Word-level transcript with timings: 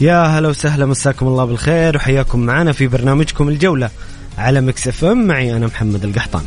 يا 0.00 0.26
هلا 0.26 0.48
وسهلا 0.48 0.86
مساكم 0.86 1.26
الله 1.26 1.44
بالخير 1.44 1.96
وحياكم 1.96 2.40
معنا 2.40 2.72
في 2.72 2.86
برنامجكم 2.86 3.48
الجولة 3.48 3.90
على 4.38 4.60
Mix 4.60 4.88
FM. 4.88 5.26
معي 5.26 5.56
أنا 5.56 5.66
محمد 5.66 6.04
القحطاني. 6.04 6.46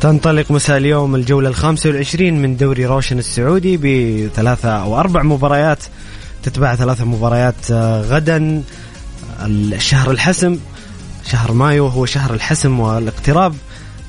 تنطلق 0.00 0.50
مساء 0.50 0.76
اليوم 0.76 1.14
الجولة 1.14 1.48
الخامسة 1.48 1.90
والعشرين 1.90 2.42
من 2.42 2.56
دوري 2.56 2.86
روشن 2.86 3.18
السعودي 3.18 3.76
بثلاثة 3.76 4.68
أو 4.68 5.00
أربع 5.00 5.22
مباريات 5.22 5.78
تتبع 6.42 6.74
ثلاثة 6.74 7.04
مباريات 7.04 7.70
آه، 7.72 8.02
غدا 8.02 8.62
الشهر 9.42 10.10
الحسم 10.10 10.58
شهر 11.26 11.52
مايو 11.52 11.86
هو 11.86 12.06
شهر 12.06 12.34
الحسم 12.34 12.80
والاقتراب. 12.80 13.54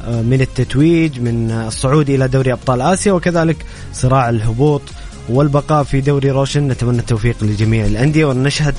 من 0.08 0.42
التتويج 0.42 1.20
من 1.20 1.52
الصعود 1.52 2.10
إلى 2.10 2.28
دوري 2.28 2.54
أبطال 2.54 2.82
آسيا 2.82 3.12
وكذلك 3.12 3.66
صراع 3.94 4.30
الهبوط 4.30 4.82
والبقاء 5.30 5.84
في 5.84 6.02
دوري 6.02 6.32
روشن 6.32 6.68
نتمنى 6.68 7.00
التوفيق 7.00 7.44
لجميع 7.44 7.86
الأندية 7.86 8.26
ونشهد 8.26 8.76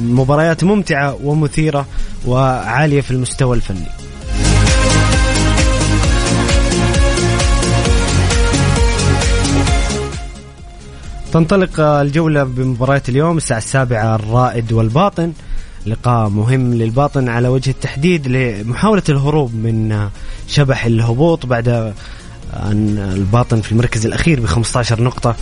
مباريات 0.00 0.64
ممتعة 0.64 1.18
ومثيرة 1.24 1.86
وعالية 2.26 3.00
في 3.00 3.10
المستوى 3.10 3.56
الفني. 3.56 3.86
تنطلق 11.32 11.80
الجولة 11.80 12.44
بمباريات 12.44 13.08
اليوم 13.08 13.36
الساعة 13.36 13.58
السابعة 13.58 14.14
الرائد 14.14 14.72
والباطن 14.72 15.32
لقاء 15.86 16.28
مهم 16.28 16.74
للباطن 16.74 17.28
على 17.28 17.48
وجه 17.48 17.70
التحديد 17.70 18.28
لمحاولة 18.28 19.02
الهروب 19.08 19.54
من 19.54 20.08
شبح 20.48 20.84
الهبوط 20.84 21.46
بعد 21.46 21.68
أن 22.52 22.98
الباطن 22.98 23.60
في 23.60 23.72
المركز 23.72 24.06
الأخير 24.06 24.40
ب 24.40 24.46
15 24.46 25.02
نقطة. 25.02 25.36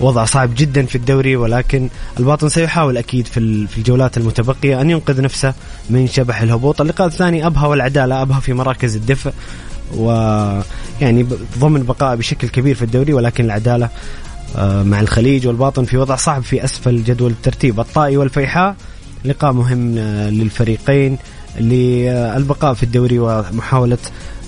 وضع 0.00 0.24
صعب 0.24 0.50
جدا 0.54 0.86
في 0.86 0.94
الدوري 0.94 1.36
ولكن 1.36 1.88
الباطن 2.18 2.48
سيحاول 2.48 2.96
أكيد 2.96 3.26
في 3.26 3.40
الجولات 3.78 4.16
المتبقية 4.16 4.80
أن 4.80 4.90
ينقذ 4.90 5.22
نفسه 5.22 5.54
من 5.90 6.06
شبح 6.06 6.42
الهبوط، 6.42 6.80
اللقاء 6.80 7.06
الثاني 7.06 7.46
ابها 7.46 7.66
والعدالة 7.66 8.22
ابها 8.22 8.40
في 8.40 8.52
مراكز 8.52 8.96
الدفع 8.96 9.30
ويعني 9.96 11.26
ضمن 11.58 11.82
بقاء 11.82 12.16
بشكل 12.16 12.48
كبير 12.48 12.74
في 12.74 12.82
الدوري 12.82 13.12
ولكن 13.12 13.44
العدالة 13.44 13.88
آه، 14.56 14.82
مع 14.82 15.00
الخليج 15.00 15.46
والباطن 15.46 15.84
في 15.84 15.96
وضع 15.96 16.16
صعب 16.16 16.42
في 16.42 16.64
أسفل 16.64 17.04
جدول 17.04 17.30
الترتيب، 17.30 17.80
الطائي 17.80 18.16
والفيحاء 18.16 18.76
لقاء 19.24 19.52
مهم 19.52 19.98
آه، 19.98 20.30
للفريقين 20.30 21.18
للبقاء 21.60 22.74
في 22.74 22.82
الدوري 22.82 23.18
ومحاولة 23.18 23.98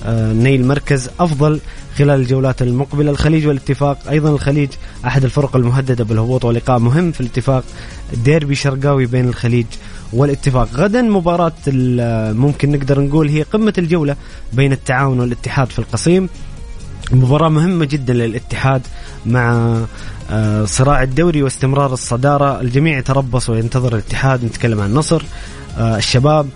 آه، 0.05 0.33
نيل 0.33 0.67
مركز 0.67 1.11
أفضل 1.21 1.61
خلال 1.99 2.21
الجولات 2.21 2.63
المقبلة. 2.63 3.11
الخليج 3.11 3.47
والاتفاق 3.47 3.99
أيضا 4.11 4.31
الخليج 4.31 4.69
أحد 5.07 5.25
الفرق 5.25 5.57
المهددة 5.57 6.05
بالهبوط 6.05 6.45
ولقاء 6.45 6.79
مهم 6.79 7.13
في 7.13 7.21
الاتفاق 7.21 7.65
ديربي 8.25 8.55
شرقاوي 8.55 9.07
بين 9.07 9.29
الخليج 9.29 9.67
والاتفاق. 10.13 10.69
غدا 10.75 11.03
مباراة 11.03 11.53
آه، 11.69 12.33
ممكن 12.33 12.73
نقدر 12.73 13.01
نقول 13.01 13.29
هي 13.29 13.43
قمة 13.43 13.75
الجولة 13.79 14.17
بين 14.53 14.73
التعاون 14.73 15.21
والاتحاد 15.21 15.71
في 15.71 15.79
القصيم. 15.79 16.29
مباراة 17.13 17.49
مهمة 17.49 17.85
جدا 17.85 18.15
للاتحاد 18.15 18.83
مع 19.27 19.77
صراع 20.65 21.03
الدوري 21.03 21.43
واستمرار 21.43 21.93
الصدارة. 21.93 22.61
الجميع 22.61 22.99
يتربص 22.99 23.51
وينتظر 23.51 23.93
الاتحاد 23.93 24.45
نتكلم 24.45 24.81
عن 24.81 24.91
النصر 24.91 25.23
آه، 25.79 25.97
الشباب 25.97 26.49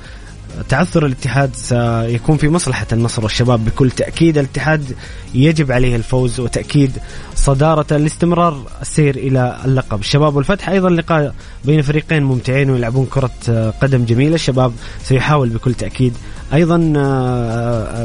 تعثر 0.69 1.07
الاتحاد 1.07 1.57
سيكون 1.57 2.37
في 2.37 2.49
مصلحة 2.49 2.87
النصر 2.93 3.23
والشباب. 3.23 3.65
بكل 3.65 3.91
تأكيد 3.91 4.39
الاتحاد 4.39 4.97
يجب 5.35 5.73
عليه 5.73 5.97
الفوز 5.97 6.41
وتأكيد 6.41 6.91
صدارة 7.35 7.97
لاستمرار 7.97 8.67
السير 8.81 9.17
إلى 9.17 9.57
اللقب. 9.65 10.01
الشباب 10.01 10.37
والفتح 10.37 10.69
أيضا 10.69 10.91
لقاء 10.91 11.35
بين 11.65 11.83
فريقين 11.83 12.23
ممتعين 12.23 12.71
ويلعبون 12.71 13.07
كرة 13.07 13.31
آه، 13.49 13.73
قدم 13.83 14.05
جميلة. 14.05 14.35
الشباب 14.35 14.73
سيحاول 15.05 15.49
بكل 15.49 15.75
تأكيد 15.75 16.15
أيضا 16.55 16.77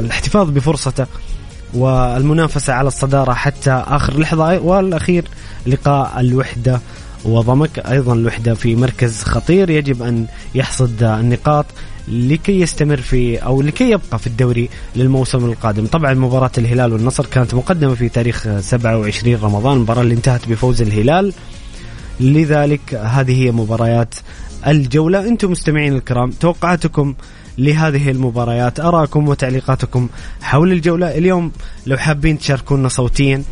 الاحتفاظ 0.00 0.50
بفرصته 0.50 1.06
والمنافسة 1.74 2.72
على 2.72 2.88
الصدارة 2.88 3.32
حتى 3.32 3.70
آخر 3.70 4.20
لحظة. 4.20 4.58
والأخير 4.58 5.24
لقاء 5.66 6.20
الوحدة 6.20 6.80
وضمك. 7.24 7.78
أيضا 7.78 8.12
الوحدة 8.12 8.54
في 8.54 8.76
مركز 8.76 9.22
خطير. 9.22 9.70
يجب 9.70 10.02
أن 10.02 10.26
يحصد 10.54 11.02
النقاط 11.02 11.66
لكي 12.08 12.60
يستمر 12.60 12.96
في 12.96 13.36
أو 13.36 13.62
لكي 13.62 13.90
يبقى 13.90 14.18
في 14.18 14.26
الدوري 14.26 14.68
للموسم 14.96 15.44
القادم، 15.44 15.86
طبعا 15.86 16.14
مباراة 16.14 16.50
الهلال 16.58 16.92
والنصر 16.92 17.26
كانت 17.26 17.54
مقدمة 17.54 17.94
في 17.94 18.08
تاريخ 18.08 18.48
27 18.60 19.38
رمضان، 19.42 19.76
المباراة 19.76 20.02
اللي 20.02 20.14
انتهت 20.14 20.48
بفوز 20.48 20.82
الهلال. 20.82 21.32
لذلك 22.20 22.94
هذه 22.94 23.42
هي 23.42 23.50
مباريات 23.52 24.14
الجولة، 24.66 25.28
أنتم 25.28 25.50
مستمعين 25.50 25.96
الكرام، 25.96 26.30
توقعاتكم 26.30 27.14
لهذه 27.58 28.10
المباريات. 28.10 28.80
أراكم 28.80 29.28
وتعليقاتكم 29.28 30.08
حول 30.42 30.72
الجولة. 30.72 31.18
اليوم 31.18 31.52
لو 31.86 31.96
حابين 31.96 32.38
تشاركونا 32.38 32.88
صوتيا 32.88 33.42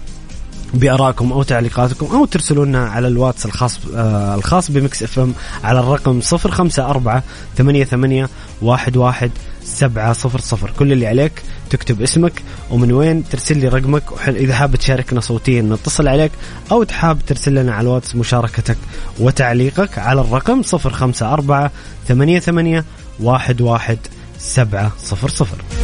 بارائكم 0.74 1.32
أو 1.32 1.42
تعليقاتكم 1.42 2.06
أو 2.06 2.24
ترسلوا 2.24 2.64
لنا 2.64 2.88
على 2.88 3.08
الواتس 3.08 3.46
الخاص 3.46 3.80
آه 3.94 4.34
الخاص 4.34 4.70
ب 4.70 5.02
Mix 5.02 5.18
FM 5.18 5.34
على 5.64 5.80
الرقم 5.80 6.20
054 6.32 7.22
88 7.56 8.28
11 8.68 9.30
سبعة 9.64 10.12
صفر 10.12 10.40
صفر. 10.40 10.70
كل 10.78 10.92
اللي 10.92 11.06
عليك 11.06 11.42
تكتب 11.74 12.02
اسمك 12.02 12.32
ومن 12.70 12.92
وين 12.92 13.28
ترسل 13.28 13.58
لي 13.58 13.68
رقمك 13.68 14.12
وحل 14.12 14.36
إذا 14.36 14.54
حاب 14.54 14.76
تشاركنا 14.76 15.20
صوتيا 15.20 15.62
نتصل 15.62 16.08
عليك 16.08 16.32
أو 16.72 16.82
تحاب 16.82 17.18
ترسل 17.26 17.54
لنا 17.54 17.74
على 17.74 17.88
الواتس 17.88 18.16
مشاركتك 18.16 18.76
وتعليقك 19.20 19.98
على 19.98 20.20
الرقم 20.20 20.62
054 20.74 21.70
88 22.08 22.84
11700 23.20 25.83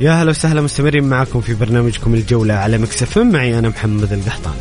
يا 0.00 0.12
هلا 0.12 0.30
وسهلا 0.30 0.60
مستمرين 0.60 1.04
معكم 1.04 1.40
في 1.40 1.54
برنامجكم 1.54 2.14
الجولة 2.14 2.54
على 2.54 2.78
Mix 2.78 3.02
FM 3.02 3.18
معي 3.18 3.58
أنا 3.58 3.68
محمد 3.68 4.12
القحطاني 4.12 4.54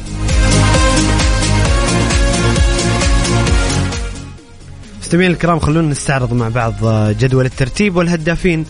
مستمعين 5.02 5.32
الكرام 5.32 5.60
خلونا 5.60 5.88
نستعرض 5.88 6.34
مع 6.34 6.50
بعض 6.50 6.74
جدول 7.18 7.46
الترتيب 7.46 7.96
والهدافين 7.96 8.66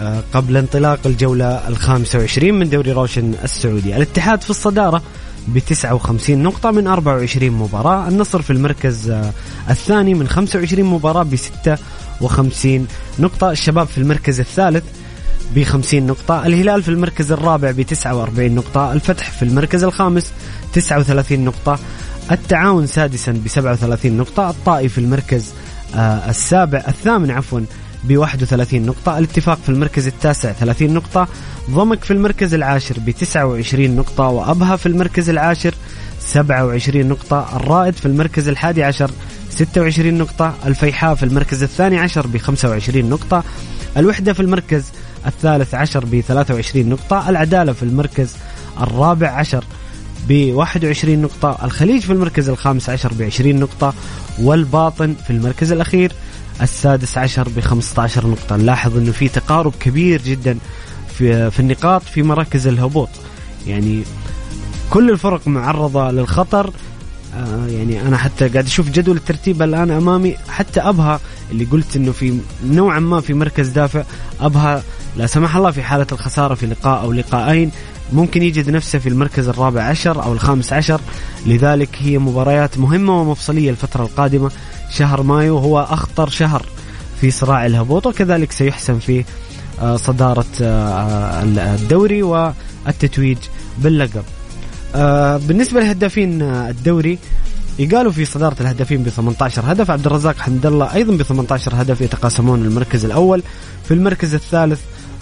آه، 0.00 0.22
قبل 0.32 0.56
انطلاق 0.56 0.98
الجولة 1.06 1.68
الخامسة 1.68 2.18
وعشرين 2.18 2.54
من 2.54 2.70
دوري 2.70 2.92
روشن 2.92 3.34
السعودي. 3.44 3.96
الاتحاد 3.96 4.42
في 4.42 4.50
الصدارة 4.50 5.02
ب 5.48 5.58
59 5.58 6.42
نقطة 6.42 6.70
من 6.70 6.86
24 6.86 7.50
مباراة. 7.50 8.08
النصر 8.08 8.42
في 8.42 8.50
المركز 8.50 9.10
آه، 9.10 9.32
الثاني 9.70 10.14
من 10.14 10.28
25 10.28 10.84
مباراة 10.84 11.22
ب 11.22 11.36
56 11.36 12.86
نقطة. 13.18 13.50
الشباب 13.50 13.86
في 13.86 13.98
المركز 13.98 14.40
الثالث 14.40 14.84
ب 15.54 15.62
50 15.62 16.06
نقطة 16.06 16.46
الهلال 16.46 16.82
في 16.82 16.88
المركز 16.88 17.32
الرابع 17.32 17.70
ب 17.70 17.82
49 17.82 18.54
نقطة 18.54 18.92
الفتح 18.92 19.30
في 19.30 19.42
المركز 19.42 19.84
الخامس 19.84 20.32
39 20.72 21.44
نقطة 21.44 21.78
التعاون 22.30 22.86
سادسا 22.86 23.32
ب 23.32 23.48
37 23.48 24.16
نقطة 24.16 24.50
الطائي 24.50 24.88
في 24.88 24.98
المركز 24.98 25.52
آه، 25.94 26.30
السابع 26.30 26.84
الثامن 26.88 27.30
عفوا 27.30 27.60
ب 28.04 28.16
31 28.16 28.86
نقطة 28.86 29.18
الاتفاق 29.18 29.58
في 29.62 29.68
المركز 29.68 30.06
التاسع 30.06 30.52
30 30.52 30.94
نقطة 30.94 31.28
ضمك 31.70 32.04
في 32.04 32.10
المركز 32.10 32.54
العاشر 32.54 32.94
ب 32.98 33.10
29 33.10 33.96
نقطة 33.96 34.24
وأبها 34.24 34.76
في 34.76 34.86
المركز 34.86 35.30
العاشر 35.30 35.74
27 36.20 37.06
نقطة 37.08 37.56
الرائد 37.56 37.94
في 37.94 38.06
المركز 38.06 38.48
الحادي 38.48 38.84
عشر 38.84 39.10
26 39.50 40.14
نقطة 40.14 40.54
الفيحاء 40.66 41.14
في 41.14 41.22
المركز 41.22 41.62
الثاني 41.62 41.98
عشر 41.98 42.26
ب 42.26 42.36
25 42.36 43.04
نقطة 43.10 43.44
الوحدة 43.96 44.32
في 44.32 44.40
المركز 44.40 44.84
الثالث 45.26 45.74
عشر 45.74 46.04
ب 46.04 46.20
23 46.20 46.88
نقطة 46.88 47.28
العدالة 47.28 47.72
في 47.72 47.82
المركز 47.82 48.36
الرابع 48.80 49.28
عشر 49.28 49.64
ب 50.28 50.52
21 50.54 51.18
نقطة 51.22 51.58
الخليج 51.64 52.00
في 52.02 52.12
المركز 52.12 52.48
الخامس 52.48 52.90
عشر 52.90 53.12
ب 53.12 53.22
20 53.22 53.56
نقطة 53.56 53.94
والباطن 54.38 55.14
في 55.26 55.30
المركز 55.30 55.72
الأخير 55.72 56.12
السادس 56.62 57.18
عشر 57.18 57.48
ب 57.48 57.60
15 57.60 58.26
نقطة. 58.26 58.56
نلاحظ 58.56 58.96
أنه 58.96 59.12
في 59.12 59.28
تقارب 59.28 59.72
كبير 59.80 60.22
جدا 60.22 60.58
في, 61.08 61.50
في 61.50 61.60
النقاط 61.60 62.02
في 62.02 62.22
مراكز 62.22 62.66
الهبوط. 62.66 63.08
يعني 63.66 64.02
كل 64.90 65.10
الفرق 65.10 65.48
معرضة 65.48 66.10
للخطر 66.10 66.70
آه 67.36 67.66
يعني 67.66 68.02
أنا 68.02 68.16
حتى 68.16 68.48
قاعد 68.48 68.66
أشوف 68.66 68.90
جدول 68.90 69.16
الترتيب 69.16 69.62
الآن 69.62 69.90
أمامي. 69.90 70.34
حتى 70.48 70.80
أبها 70.80 71.20
اللي 71.52 71.64
قلت 71.64 71.96
إنه 71.96 72.12
في 72.12 72.38
نوعا 72.64 72.98
ما 73.00 73.20
في 73.20 73.34
مركز 73.34 73.68
دافع 73.68 74.02
أبها 74.40 74.82
لا 75.16 75.26
سمح 75.26 75.56
الله 75.56 75.70
في 75.70 75.82
حالة 75.82 76.06
الخسارة 76.12 76.54
في 76.54 76.66
لقاء 76.66 77.02
أو 77.02 77.12
لقاءين 77.12 77.70
ممكن 78.12 78.42
يجد 78.42 78.70
نفسه 78.70 78.98
في 78.98 79.08
المركز 79.08 79.48
الرابع 79.48 79.82
عشر 79.82 80.22
أو 80.22 80.32
الخامس 80.32 80.72
عشر. 80.72 81.00
لذلك 81.46 81.88
هي 81.98 82.18
مباريات 82.18 82.78
مهمة 82.78 83.20
ومفصلية 83.20 83.70
الفترة 83.70 84.02
القادمة 84.02 84.50
شهر 84.90 85.22
مايو 85.22 85.58
هو 85.58 85.80
أخطر 85.80 86.28
شهر 86.28 86.66
في 87.20 87.30
صراع 87.30 87.66
الهبوط 87.66 88.06
وكذلك 88.06 88.52
سيحسم 88.52 88.98
في 88.98 89.24
آه، 89.80 89.96
صدارة 89.96 90.46
آه، 90.62 91.42
الدوري 91.42 92.22
والتتويج 92.22 93.38
باللقب. 93.78 94.22
آه، 94.94 95.36
بالنسبة 95.36 95.80
لهدافين 95.80 96.42
الدوري 96.42 97.18
يقالوا 97.78 98.12
في 98.12 98.24
صدارة 98.24 98.56
الهدافين 98.60 99.02
ب 99.02 99.08
18 99.08 99.62
هدف. 99.72 99.90
عبد 99.90 100.06
الرزاق 100.06 100.36
حمد 100.38 100.66
الله 100.66 100.94
أيضا 100.94 101.16
ب 101.16 101.22
18 101.22 101.72
هدف 101.74 102.00
يتقاسمون 102.00 102.64
المركز 102.64 103.04
الأول. 103.04 103.42
في 103.84 103.94
المركز 103.94 104.34
الثالث 104.34 104.80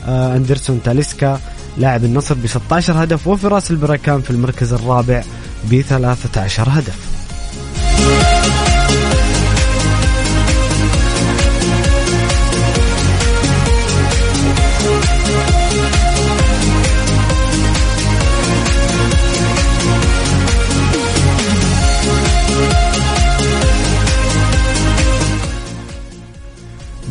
أندرسون 0.09 0.81
تاليسكا 0.85 1.41
لاعب 1.79 2.05
النصر 2.05 2.35
ب 2.35 2.47
16 2.47 3.05
هدف. 3.05 3.27
وفراس 3.27 3.71
البركان 3.71 4.21
في 4.21 4.31
المركز 4.31 4.73
الرابع 4.73 5.23
ب 5.71 5.81
13 5.81 6.69
هدف. 6.71 7.14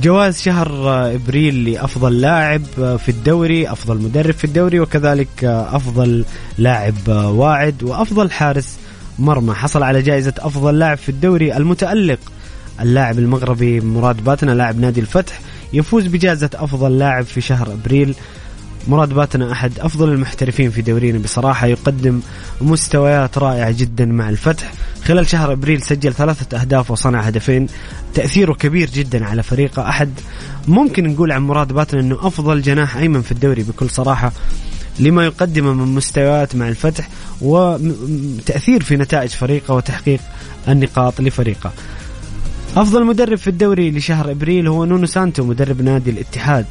جوائز 0.04 0.42
شهر 0.42 0.70
إبريل 1.16 1.72
لأفضل 1.72 2.22
لاعب 2.22 2.64
في 2.76 3.10
الدوري، 3.10 3.72
أفضل 3.72 3.98
مدرب 3.98 4.34
في 4.34 4.44
الدوري 4.44 4.80
وكذلك 4.80 5.44
أفضل 5.44 6.26
لاعب 6.58 7.08
واعد 7.08 7.84
وأفضل 7.84 8.32
حارس 8.32 8.78
مرمى، 9.20 9.54
حصل 9.54 9.84
على 9.84 10.02
جائزة 10.02 10.34
أفضل 10.40 10.80
لاعب 10.80 10.98
في 10.98 11.10
الدوري 11.10 11.58
المتألق. 11.58 12.20
اللاعب 12.82 13.20
المغربي 13.20 13.80
مراد 13.80 14.24
باتنا 14.24 14.52
لاعب 14.52 14.80
نادي 14.80 15.00
الفتح 15.00 15.40
يفوز 15.74 16.08
بجائزة 16.08 16.50
أفضل 16.56 17.00
لاعب 17.00 17.26
في 17.26 17.42
شهر 17.42 17.74
إبريل. 17.74 18.16
مراد 18.88 19.14
باتنا 19.14 19.52
أحد 19.52 19.80
أفضل 19.80 20.10
المحترفين 20.10 20.72
في 20.72 20.82
دورينا 20.82 21.20
بصراحة 21.20 21.68
يقدم 21.68 22.22
مستويات 22.62 23.38
رائعة 23.38 23.72
جدا 23.72 24.06
مع 24.06 24.30
الفتح. 24.30 24.74
خلال 25.06 25.28
شهر 25.28 25.52
أبريل 25.52 25.82
سجل 25.82 26.14
ثلاثة 26.14 26.62
أهداف 26.62 26.92
وصنع 26.92 27.22
هدفين. 27.22 27.68
تأثيره 28.14 28.54
كبير 28.54 28.90
جدا 28.90 29.26
على 29.26 29.44
فريقه. 29.44 29.90
أحد 29.90 30.10
ممكن 30.68 31.08
نقول 31.08 31.32
عن 31.32 31.42
مراد 31.42 31.74
باتنا 31.74 32.02
إنه 32.02 32.18
أفضل 32.22 32.62
جناح 32.62 32.98
أيمن 32.98 33.22
في 33.22 33.32
الدوري 33.32 33.64
بكل 33.64 33.90
صراحة 33.90 34.32
لما 35.00 35.26
يقدمه 35.26 35.74
من 35.74 35.96
مستويات 35.96 36.56
مع 36.56 36.70
الفتح 36.70 37.10
وتأثير 37.42 38.84
في 38.84 38.98
نتائج 38.98 39.30
فريقه 39.30 39.74
وتحقيق 39.74 40.20
النقاط 40.68 41.22
لفريقه. 41.22 41.72
أفضل 42.78 43.06
مدرب 43.06 43.38
في 43.38 43.48
الدوري 43.48 43.92
لشهر 43.92 44.32
أبريل 44.32 44.68
هو 44.68 44.86
نونو 44.86 45.06
سانتو 45.06 45.44
مدرب 45.44 45.82
نادي 45.82 46.10
الاتحاد. 46.10 46.66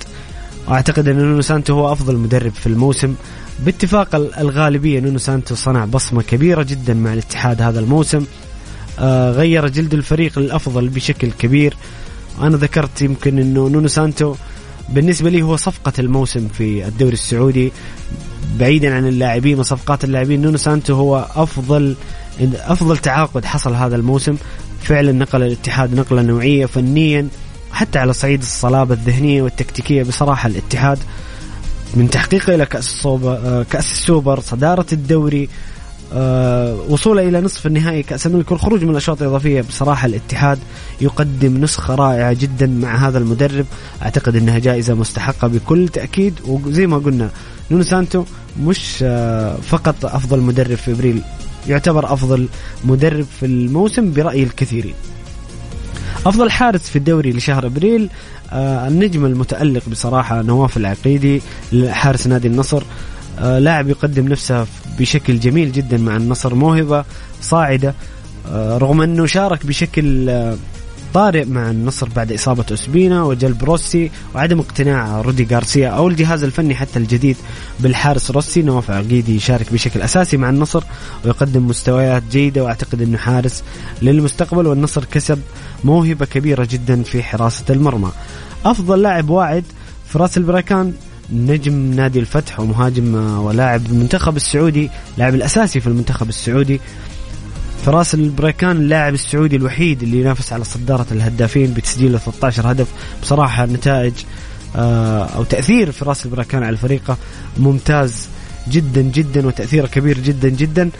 واعتقد 0.68 1.08
أن 1.08 1.16
نونو 1.16 1.40
سانتو 1.40 1.74
هو 1.74 1.92
أفضل 1.92 2.16
مدرب 2.16 2.52
في 2.52 2.66
الموسم. 2.66 3.14
باتفاق 3.64 4.14
الغالبية 4.14 5.00
نونو 5.00 5.18
سانتو 5.18 5.54
صنع 5.54 5.84
بصمة 5.84 6.22
كبيرة 6.22 6.62
جدا 6.62 6.94
مع 6.94 7.12
الاتحاد 7.12 7.62
هذا 7.62 7.80
الموسم. 7.80 8.24
آه 8.98 9.30
غير 9.30 9.68
جلد 9.68 9.94
الفريق 9.94 10.38
للافضل 10.38 10.88
بشكل 10.88 11.30
كبير. 11.38 11.76
أنا 12.40 12.56
ذكرت 12.56 13.02
يمكن 13.02 13.38
انه 13.38 13.68
نونو 13.68 13.88
سانتو 13.88 14.34
بالنسبة 14.88 15.30
لي 15.30 15.42
هو 15.42 15.56
صفقة 15.56 15.92
الموسم 15.98 16.48
في 16.48 16.86
الدوري 16.86 17.12
السعودي. 17.12 17.72
بعيدا 18.58 18.94
عن 18.94 19.06
اللاعبين 19.08 19.58
وصفقات 19.58 20.04
اللاعبين 20.04 20.42
نونو 20.42 20.56
سانتو 20.56 20.94
هو 20.94 21.26
أفضل 21.34 21.96
أفضل 22.54 22.98
تعاقد 22.98 23.44
حصل 23.44 23.74
هذا 23.74 23.96
الموسم. 23.96 24.36
فعلا 24.82 25.12
نقل 25.12 25.42
الاتحاد 25.42 25.94
نقلة 25.94 26.22
نوعية 26.22 26.66
فنيا 26.66 27.28
حتى 27.72 27.98
على 27.98 28.12
صعيد 28.12 28.40
الصلابة 28.40 28.94
الذهنية 28.94 29.42
والتكتيكية 29.42 30.02
بصراحة 30.02 30.46
الاتحاد 30.46 30.98
من 31.94 32.10
تحقيقه 32.10 32.54
إلى 32.54 32.66
كأس 32.66 32.86
السوبر, 32.86 33.32
آه، 33.44 33.62
كأس 33.70 33.92
السوبر 33.92 34.40
صدارة 34.40 34.86
الدوري 34.92 35.48
آه، 36.14 36.76
وصوله 36.88 37.28
إلى 37.28 37.40
نصف 37.40 37.66
النهائي 37.66 38.02
كأس 38.02 38.26
الملك 38.26 38.50
والخروج 38.50 38.84
من 38.84 38.90
الأشواط 38.90 39.22
الإضافية 39.22 39.60
بصراحة 39.60 40.06
الاتحاد 40.06 40.58
يقدم 41.00 41.56
نسخة 41.56 41.94
رائعة 41.94 42.32
جدا 42.32 42.66
مع 42.66 42.96
هذا 43.08 43.18
المدرب. 43.18 43.66
أعتقد 44.02 44.36
أنها 44.36 44.58
جائزة 44.58 44.94
مستحقة 44.94 45.48
بكل 45.48 45.88
تأكيد 45.88 46.34
وزي 46.46 46.86
ما 46.86 46.98
قلنا 46.98 47.30
نونو 47.70 47.82
سانتو 47.82 48.24
مش 48.60 48.98
آه، 49.02 49.56
فقط 49.56 50.04
أفضل 50.04 50.40
مدرب 50.40 50.74
في 50.76 50.92
إبريل 50.92 51.22
يعتبر 51.68 52.12
أفضل 52.12 52.48
مدرب 52.84 53.26
في 53.40 53.46
الموسم 53.46 54.12
برأي 54.12 54.42
الكثيرين. 54.42 54.94
أفضل 56.26 56.50
حارس 56.50 56.80
في 56.80 56.96
الدوري 56.96 57.32
لشهر 57.32 57.66
أبريل 57.66 58.08
آه 58.52 58.88
النجم 58.88 59.24
المتألق 59.24 59.88
بصراحة 59.88 60.42
نواف 60.42 60.76
العقيدي 60.76 61.42
حارس 61.88 62.26
نادي 62.26 62.48
النصر. 62.48 62.82
آه 63.38 63.58
لاعب 63.58 63.88
يقدم 63.88 64.28
نفسه 64.28 64.66
بشكل 64.98 65.40
جميل 65.40 65.72
جدا 65.72 65.98
مع 65.98 66.16
النصر 66.16 66.54
موهبة 66.54 67.04
صاعدة 67.40 67.94
آه 68.52 68.78
رغم 68.78 69.00
أنه 69.00 69.26
شارك 69.26 69.66
بشكل 69.66 70.28
طارئ 71.14 71.44
مع 71.44 71.70
النصر 71.70 72.08
بعد 72.16 72.32
إصابة 72.32 72.64
أسبينا 72.72 73.22
وجلب 73.22 73.64
روسي 73.64 74.10
وعدم 74.34 74.60
اقتناع 74.60 75.20
رودي 75.20 75.46
غارسيا 75.50 75.88
أو 75.88 76.08
الجهاز 76.08 76.44
الفني 76.44 76.74
حتى 76.74 76.98
الجديد 76.98 77.36
بالحارس 77.80 78.30
روسي 78.30 78.62
نواف 78.62 78.90
عقيدي 78.90 79.36
يشارك 79.36 79.72
بشكل 79.72 80.02
أساسي 80.02 80.36
مع 80.36 80.50
النصر 80.50 80.82
ويقدم 81.24 81.66
مستويات 81.66 82.22
جيدة 82.30 82.64
وأعتقد 82.64 83.02
أنه 83.02 83.18
حارس 83.18 83.62
للمستقبل 84.02 84.66
والنصر 84.66 85.04
كسب 85.04 85.40
موهبة 85.84 86.26
كبيرة 86.26 86.68
جدا 86.70 87.02
في 87.02 87.22
حراسة 87.22 87.64
المرمى. 87.70 88.10
أفضل 88.64 89.02
لاعب 89.02 89.30
واعد 89.30 89.64
فراس 90.06 90.38
البراكان 90.38 90.92
نجم 91.32 91.74
نادي 91.74 92.18
الفتح 92.18 92.60
ومهاجم 92.60 93.14
ولاعب 93.38 93.86
المنتخب 93.86 94.36
السعودي 94.36 94.90
لاعب 95.18 95.34
الأساسي 95.34 95.80
في 95.80 95.86
المنتخب 95.86 96.28
السعودي. 96.28 96.80
فراس 97.84 98.14
البريكان 98.14 98.76
اللاعب 98.76 99.14
السعودي 99.14 99.56
الوحيد 99.56 100.02
اللي 100.02 100.20
ينافس 100.20 100.52
على 100.52 100.64
صدارة 100.64 101.06
الهدافين 101.12 101.74
بتسجيل 101.74 102.20
13 102.20 102.72
هدف. 102.72 102.88
بصراحة 103.22 103.66
نتائج 103.66 104.12
آه، 104.76 105.24
أو 105.24 105.44
تأثير 105.44 105.92
فراس 105.92 106.26
البركان 106.26 106.62
على 106.62 106.76
فريقه 106.76 107.16
ممتاز 107.56 108.28
جدا 108.68 109.00
جدا 109.02 109.46
وتأثيره 109.46 109.86
كبير 109.86 110.18
جدا 110.18 110.48
جدا. 110.48 110.90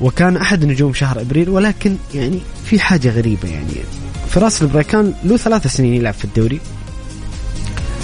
وكان 0.00 0.36
أحد 0.36 0.64
نجوم 0.64 0.94
شهر 0.94 1.20
إبريل 1.20 1.48
ولكن 1.48 1.96
يعني 2.14 2.38
في 2.64 2.80
حاجة 2.80 3.10
غريبة 3.10 3.48
يعني. 3.48 3.74
فراس 4.28 4.62
البريكان 4.62 5.14
له 5.24 5.36
ثلاث 5.36 5.66
سنين 5.66 5.94
يلعب 5.94 6.14
في 6.14 6.24
الدوري. 6.24 6.60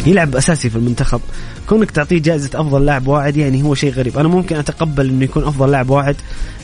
يلعب 0.07 0.37
أساسي 0.37 0.71
في 0.71 0.77
المنتخب. 0.77 1.21
كونك 1.69 1.91
تعطيه 1.91 2.19
جائزة 2.19 2.51
أفضل 2.55 2.85
لاعب 2.85 3.07
واعد 3.07 3.37
يعني 3.37 3.63
هو 3.63 3.75
شيء 3.75 3.93
غريب. 3.93 4.19
أنا 4.19 4.29
ممكن 4.29 4.57
أتقبل 4.57 5.09
إنه 5.09 5.25
يكون 5.25 5.45
أفضل 5.45 5.71
لاعب 5.71 5.91
واعد 5.91 6.17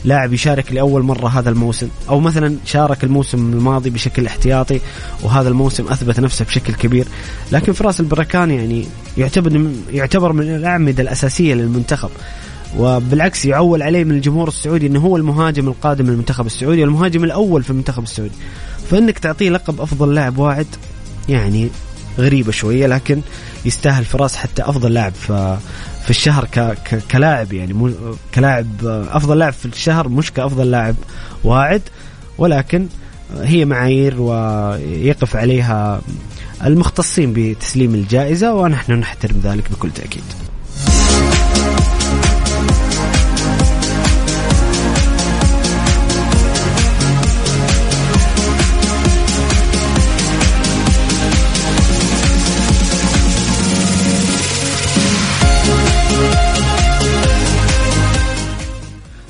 لاعب 0.05 0.33
يشارك 0.33 0.71
لأول 0.71 1.03
مرة 1.03 1.27
هذا 1.27 1.49
الموسم. 1.49 1.87
أو 2.09 2.19
مثلا 2.19 2.55
شارك 2.65 3.03
الموسم 3.03 3.53
الماضي 3.53 3.89
بشكل 3.89 4.25
احتياطي 4.25 4.79
وهذا 5.23 5.49
الموسم 5.49 5.87
أثبت 5.87 6.19
نفسه 6.19 6.45
بشكل 6.45 6.73
كبير. 6.73 7.07
لكن 7.51 7.73
فراس 7.73 7.99
البركان 7.99 8.51
يعني 8.51 8.85
يعتبر 9.17 9.69
يعتبر 9.91 10.33
من 10.33 10.55
الأعمدة 10.55 11.03
الأساسية 11.03 11.53
للمنتخب. 11.53 12.09
وبالعكس 12.77 13.45
يعول 13.45 13.83
عليه 13.83 14.03
من 14.03 14.11
الجمهور 14.11 14.47
السعودي 14.47 14.87
إنه 14.87 14.99
هو 14.99 15.17
المهاجم 15.17 15.67
القادم 15.67 16.05
للمنتخب 16.05 16.45
السعودي 16.45 16.81
والمهاجم 16.81 17.23
الأول 17.23 17.63
في 17.63 17.69
المنتخب 17.69 18.03
السعودي. 18.03 18.35
فإنك 18.89 19.19
تعطيه 19.19 19.49
لقب 19.49 19.81
أفضل 19.81 20.15
لاعب 20.15 20.37
واعد 20.37 20.67
يعني 21.29 21.69
غريبة 22.17 22.51
شوية 22.51 22.87
لكن 22.87 23.21
يستاهل 23.65 24.05
فراس 24.05 24.35
حتى 24.35 24.61
أفضل 24.61 24.93
لاعب 24.93 25.13
في 26.03 26.09
الشهر 26.09 26.45
ك 26.45 26.59
ك 26.59 27.01
كلاعب 27.11 27.53
يعني 27.53 27.73
مو 27.73 27.91
كلاعب 28.35 28.67
أفضل 29.11 29.37
لاعب 29.39 29.53
في 29.53 29.65
الشهر 29.65 30.09
مش 30.09 30.31
كأفضل 30.31 30.71
لاعب 30.71 30.95
واعد 31.43 31.81
ولكن 32.37 32.87
هي 33.41 33.65
معايير 33.65 34.21
ويقف 34.21 35.35
عليها 35.35 36.01
المختصين 36.65 37.33
بتسليم 37.33 37.95
الجائزة 37.95 38.53
ونحن 38.53 38.91
نحترم 38.93 39.41
ذلك 39.43 39.71
بكل 39.71 39.91
تأكيد. 39.91 40.23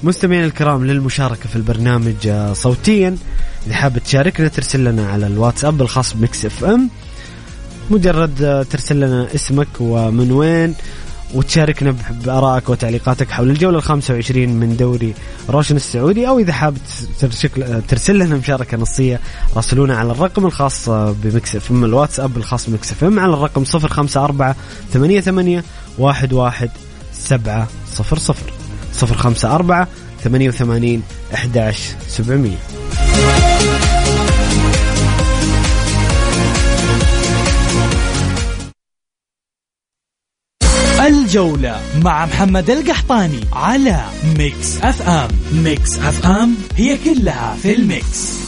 مستمعينا 0.04 0.46
الكرام 0.46 0.86
للمشاركة 0.86 1.50
في 1.50 1.56
البرنامج 1.56 2.28
آه، 2.28 2.54
صوتيا. 2.54 3.18
إذا 3.68 3.76
حاب 3.76 3.98
تشاركنا 3.98 4.48
ترسل 4.48 4.84
لنا 4.84 5.08
على 5.08 5.28
الواتساب 5.28 5.82
الخاص 5.82 6.14
ب 6.14 6.46
Mix 6.46 6.64
FM. 6.64 6.90
مجرد 7.90 8.44
آه، 8.44 8.64
ترسل 8.64 9.00
لنا 9.00 9.28
اسمك 9.36 9.68
ومن 9.80 10.32
وين 10.32 10.76
وتشاركنا 11.34 11.96
بآرائك 12.12 12.70
وتعليقاتك 12.70 13.32
حول 13.32 13.50
الجولة 13.50 13.78
ال 13.78 13.84
25 13.84 14.50
من 14.50 14.78
دوري 14.78 15.14
روشن 15.50 15.76
السعودي. 15.76 16.28
أو 16.28 16.40
إذا 16.40 16.54
حاب 16.54 16.78
آه، 17.58 17.82
ترسل 17.88 18.20
لنا 18.20 18.36
مشاركة 18.36 18.78
نصية 18.78 19.20
راسلونا 19.56 19.98
على 19.98 20.12
الرقم 20.12 20.46
الخاص 20.46 20.90
ب 20.90 21.56
Mix 21.56 21.72
FM 21.72 21.86
الواتساب 21.86 22.38
الخاص 22.38 22.70
ب 22.70 22.92
Mix 22.92 23.04
FM 23.04 23.20
على 23.20 23.34
الرقم 23.34 23.64
054 23.76 24.56
88 24.94 25.64
11 26.00 26.70
700 27.14 28.63
صفر 28.94 29.16
خمسة 29.16 29.56
أربعة 29.56 29.88
ثمانية 30.24 30.48
وثمانين 30.48 31.04
أحداش 31.34 31.90
سبعمية. 32.08 32.58
الجولة 41.08 41.82
مع 42.04 42.26
محمد 42.26 42.70
القحطاني 42.70 43.40
على 43.54 44.06
Mix 44.38 44.82
FM. 44.82 45.28
Mix 45.54 46.00
FM 46.00 46.56
هي 46.76 46.98
كلها 46.98 47.56
في 47.62 47.76
ال 47.76 47.89
mix. 47.89 48.43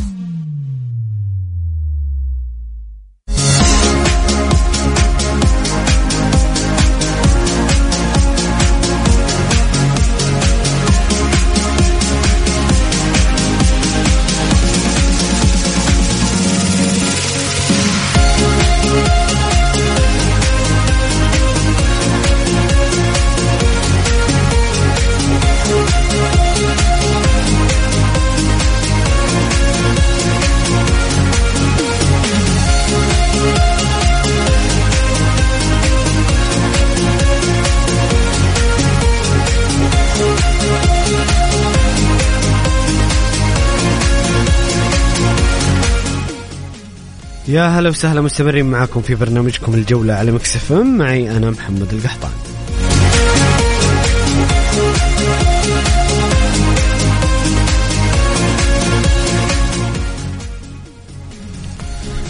يا 47.48 47.68
هلا 47.68 47.90
وسهلا 47.90 48.22
مستمرين 48.22 48.66
معاكم 48.66 49.02
في 49.02 49.16
برنامجكم 49.16 49.74
الجولة 49.74 50.14
على 50.14 50.32
مكسف 50.32 50.72
معي 50.72 51.38
أنا 51.38 51.52
محمد 51.52 51.94
القحطان. 51.94 52.32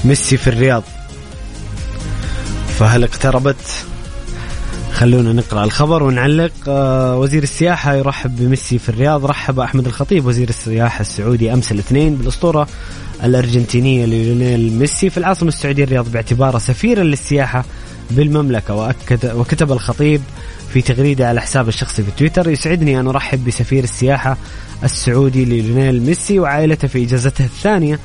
ميسي 0.06 0.38
في 0.38 0.48
الرياض. 0.48 0.84
فهل 2.80 3.04
اقتربت 3.04 3.86
خلونا 4.96 5.34
نقرأ 5.34 5.64
الخبر 5.64 6.04
ونعلق 6.04 6.52
آه، 6.68 7.18
وزير 7.18 7.44
السياحة 7.44 7.96
يرحب 7.96 8.36
بميسي 8.36 8.78
في 8.78 8.90
الرياض. 8.90 9.26
رحب 9.26 9.60
أحمد 9.60 9.86
الخطيب 9.86 10.26
وزير 10.26 10.50
السياحة 10.50 11.02
السعودي 11.02 11.54
أمس 11.54 11.72
الاثنين 11.72 12.16
بالأسطورة 12.16 12.68
الأرجنتيني 13.24 14.06
ليونيل 14.06 14.74
ميسي. 14.74 15.10
في 15.10 15.18
العاصمة 15.18 15.50
السعودية 15.50 15.84
الرياض 15.84 16.12
باعتباره 16.12 16.58
سفيرا 16.58 17.04
للسياحة 17.04 17.66
بالمملكة 18.12 18.74
واكد 18.74 19.36
وكتب 19.36 19.72
الخطيب 19.72 20.22
في 20.74 20.82
تغريدة 20.82 21.28
على 21.28 21.42
حسابه 21.42 21.70
الشخصي 21.70 22.04
في 22.04 22.12
تويتر 22.12 22.50
يسعدني 22.50 23.00
أن 23.00 23.08
أرحب 23.08 23.46
بسفير 23.46 23.84
السياحة 23.84 24.38
السعودي 24.84 25.46
ليونيل 25.46 26.02
ميسي 26.02 26.40
وعائلته 26.40 26.88
في 26.88 27.04
إجازته 27.04 27.46
الثانية 27.46 28.00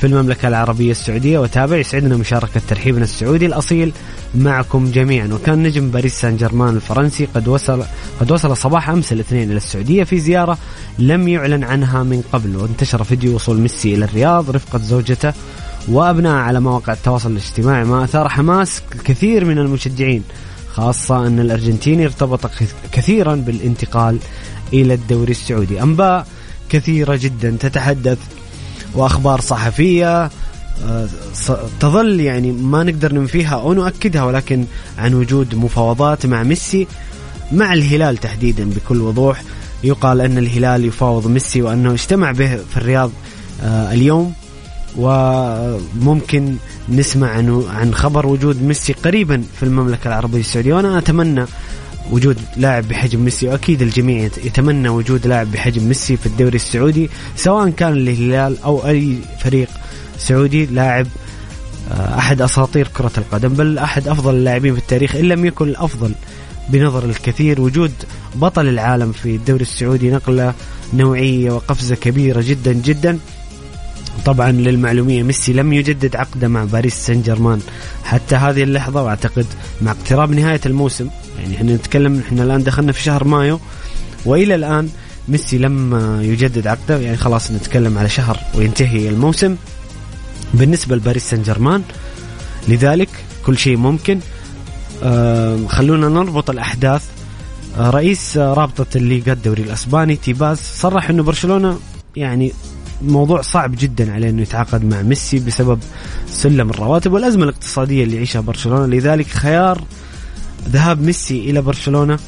في 0.00 0.06
المملكة 0.06 0.48
العربية 0.48 0.90
السعودية 0.90 1.38
وتابع 1.38 1.76
يسعدنا 1.76 2.16
مشاركة 2.16 2.60
ترحيبنا 2.68 3.04
السعودي 3.04 3.46
الأصيل 3.46 3.92
معكم 4.34 4.90
جميعا. 4.90 5.28
وكان 5.32 5.62
نجم 5.62 5.90
باريس 5.90 6.20
سان 6.20 6.36
جيرمان 6.36 6.76
الفرنسي 6.76 7.28
قد 7.34 7.48
وصل 7.48 7.82
قد 8.20 8.32
وصل 8.32 8.56
صباح 8.56 8.90
أمس 8.90 9.12
الاثنين 9.12 9.50
إلى 9.50 9.56
السعودية 9.56 10.04
في 10.04 10.18
زيارة 10.18 10.58
لم 10.98 11.28
يعلن 11.28 11.64
عنها 11.64 12.02
من 12.02 12.22
قبل 12.32 12.56
وانتشر 12.56 13.04
فيديو 13.04 13.34
وصول 13.34 13.58
ميسي 13.58 13.94
إلى 13.94 14.04
الرياض 14.04 14.50
رفقة 14.50 14.78
زوجته 14.78 15.32
وأبناء 15.88 16.34
على 16.34 16.60
مواقع 16.60 16.92
التواصل 16.92 17.30
الاجتماعي 17.30 17.84
ما 17.84 18.04
أثار 18.04 18.28
حماس 18.28 18.82
كثير 19.04 19.44
من 19.44 19.58
المشجعين 19.58 20.22
خاصة 20.72 21.26
أن 21.26 21.40
الأرجنتيني 21.40 22.04
ارتبط 22.04 22.50
كثيرا 22.92 23.34
بالانتقال 23.34 24.18
إلى 24.72 24.94
الدوري 24.94 25.30
السعودي. 25.30 25.82
أنباء 25.82 26.26
كثيرة 26.68 27.16
جدا 27.16 27.56
تتحدث 27.60 28.18
وأخبار 28.96 29.40
صحفية 29.40 30.30
آه، 30.84 31.08
تظل 31.80 32.20
يعني 32.20 32.52
ما 32.52 32.82
نقدر 32.84 33.12
ننفيها 33.12 33.54
أو 33.54 33.72
نؤكدها 33.72 34.24
ولكن 34.24 34.64
عن 34.98 35.14
وجود 35.14 35.54
مفاوضات 35.54 36.26
مع 36.26 36.42
ميسي 36.42 36.86
مع 37.52 37.72
الهلال 37.72 38.16
تحديدا 38.16 38.70
بكل 38.70 39.00
وضوح 39.00 39.42
يقال 39.84 40.20
أن 40.20 40.38
الهلال 40.38 40.84
يفاوض 40.84 41.26
ميسي 41.26 41.62
وأنه 41.62 41.92
اجتمع 41.92 42.32
به 42.32 42.56
في 42.56 42.76
الرياض 42.76 43.10
آه، 43.62 43.92
اليوم. 43.92 44.32
وممكن 44.98 46.56
نسمع 46.88 47.30
عن 47.30 47.64
عن 47.70 47.94
خبر 47.94 48.26
وجود 48.26 48.62
ميسي 48.62 48.92
قريبا 48.92 49.42
في 49.56 49.62
المملكة 49.62 50.08
العربية 50.08 50.40
السعودية 50.40 50.74
وأنا 50.74 50.98
أتمنى 50.98 51.44
وجود 52.10 52.38
لاعب 52.56 52.88
بحجم 52.88 53.20
ميسي 53.20 53.48
وأكيد 53.48 53.82
الجميع 53.82 54.24
يتمنى 54.24 54.88
وجود 54.88 55.26
لاعب 55.26 55.52
بحجم 55.52 55.88
ميسي 55.88 56.16
في 56.16 56.26
الدوري 56.26 56.56
السعودي 56.56 57.10
سواء 57.36 57.70
كان 57.70 57.92
الهلال 57.92 58.62
أو 58.64 58.86
أي 58.86 59.18
فريق 59.40 59.68
سعودي 60.18 60.66
لاعب 60.66 61.06
آه، 61.92 62.18
أحد 62.18 62.42
أساطير 62.42 62.88
كرة 62.88 63.12
القدم 63.18 63.48
بل 63.48 63.78
أحد 63.78 64.08
أفضل 64.08 64.34
اللاعبين 64.34 64.74
في 64.74 64.80
التاريخ 64.80 65.16
إن 65.16 65.24
لم 65.24 65.44
يكن 65.44 65.68
الأفضل 65.68 66.12
بنظر 66.68 67.04
الكثير. 67.04 67.60
وجود 67.60 67.92
بطل 68.34 68.68
العالم 68.68 69.12
في 69.12 69.36
الدوري 69.36 69.62
السعودي 69.62 70.10
نقلة 70.10 70.54
نوعية 70.94 71.50
وقفزة 71.50 71.94
كبيرة 71.94 72.44
جدا 72.46 72.72
جدا. 72.72 73.18
طبعا 74.24 74.52
للمعلومية. 74.52 75.22
ميسي 75.22 75.52
لم 75.52 75.72
يجدد 75.72 76.16
عقده 76.16 76.48
مع 76.48 76.64
باريس 76.64 76.94
سان 76.94 77.22
جيرمان. 77.22 77.60
حتى 78.04 78.34
هذه 78.34 78.62
اللحظة 78.62 79.02
وأعتقد 79.02 79.46
مع 79.82 79.90
اقتراب 79.90 80.30
نهاية 80.30 80.60
الموسم 80.66 81.08
يعني 81.38 81.56
إحنا 81.56 81.74
نتكلم 81.74 82.22
إحنا 82.26 82.42
الآن 82.42 82.62
دخلنا 82.62 82.92
في 82.92 83.02
شهر 83.02 83.24
مايو 83.24 83.60
وإلى 84.24 84.54
الآن 84.54 84.88
ميسي 85.28 85.58
لم 85.58 85.94
يجدد 86.22 86.66
عقده. 86.66 86.98
يعني 86.98 87.16
خلاص 87.16 87.50
نتكلم 87.50 87.98
على 87.98 88.08
شهر 88.08 88.40
وينتهي 88.54 89.08
الموسم. 89.08 89.56
بالنسبة 90.54 90.96
لباريس 90.96 91.30
سان 91.30 91.42
جيرمان 91.42 91.82
لذلك 92.68 93.08
كل 93.46 93.58
شيء 93.58 93.76
ممكن. 93.76 94.20
آه 95.02 95.66
خلونا 95.68 96.08
نربط 96.08 96.50
الأحداث. 96.50 97.02
آه 97.78 97.90
رئيس 97.90 98.36
رابطة 98.36 98.86
الليغا 98.96 99.32
الدوري 99.32 99.62
الأسباني 99.62 100.16
تيباز 100.16 100.58
صرح 100.58 101.10
أنه 101.10 101.22
برشلونة 101.22 101.78
يعني 102.16 102.52
موضوع 103.02 103.42
صعب 103.42 103.74
جدا 103.78 104.12
عليه 104.12 104.30
إنه 104.30 104.42
يتعاقد 104.42 104.84
مع 104.84 105.02
ميسي 105.02 105.38
بسبب 105.38 105.78
سلم 106.30 106.70
الرواتب 106.70 107.12
والأزمة 107.12 107.44
الاقتصادية 107.44 108.04
اللي 108.04 108.16
يعيشها 108.16 108.40
برشلونة. 108.40 108.86
لذلك 108.86 109.26
خيار 109.26 109.84
ذهاب 110.68 111.00
ميسي 111.02 111.50
إلى 111.50 111.62
برشلونة 111.62 112.18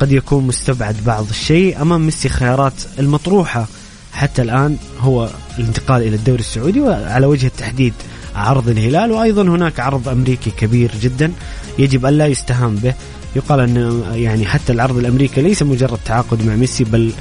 قد 0.00 0.12
يكون 0.12 0.46
مستبعد 0.46 0.96
بعض 1.06 1.28
الشيء. 1.30 1.82
أمام 1.82 2.04
ميسي 2.04 2.28
خيارات 2.28 2.72
المطروحة 2.98 3.66
حتى 4.12 4.42
الآن 4.42 4.76
هو 5.00 5.30
الانتقال 5.58 6.02
إلى 6.02 6.16
الدوري 6.16 6.40
السعودي 6.40 6.80
وعلى 6.80 7.26
وجه 7.26 7.46
التحديد 7.46 7.94
عرض 8.34 8.68
الهلال. 8.68 9.12
وأيضا 9.12 9.42
هناك 9.42 9.80
عرض 9.80 10.08
أمريكي 10.08 10.50
كبير 10.50 10.90
جدا 11.02 11.32
يجب 11.78 12.06
أن 12.06 12.18
لا 12.18 12.26
يستهان 12.26 12.76
به. 12.76 12.94
يقال 13.36 13.60
أن 13.60 14.02
يعني 14.14 14.46
حتى 14.46 14.72
العرض 14.72 14.96
الأمريكي 14.96 15.42
ليس 15.42 15.62
مجرد 15.62 15.98
تعاقد 16.04 16.46
مع 16.46 16.54
ميسي 16.54 16.84
بل 16.84 17.12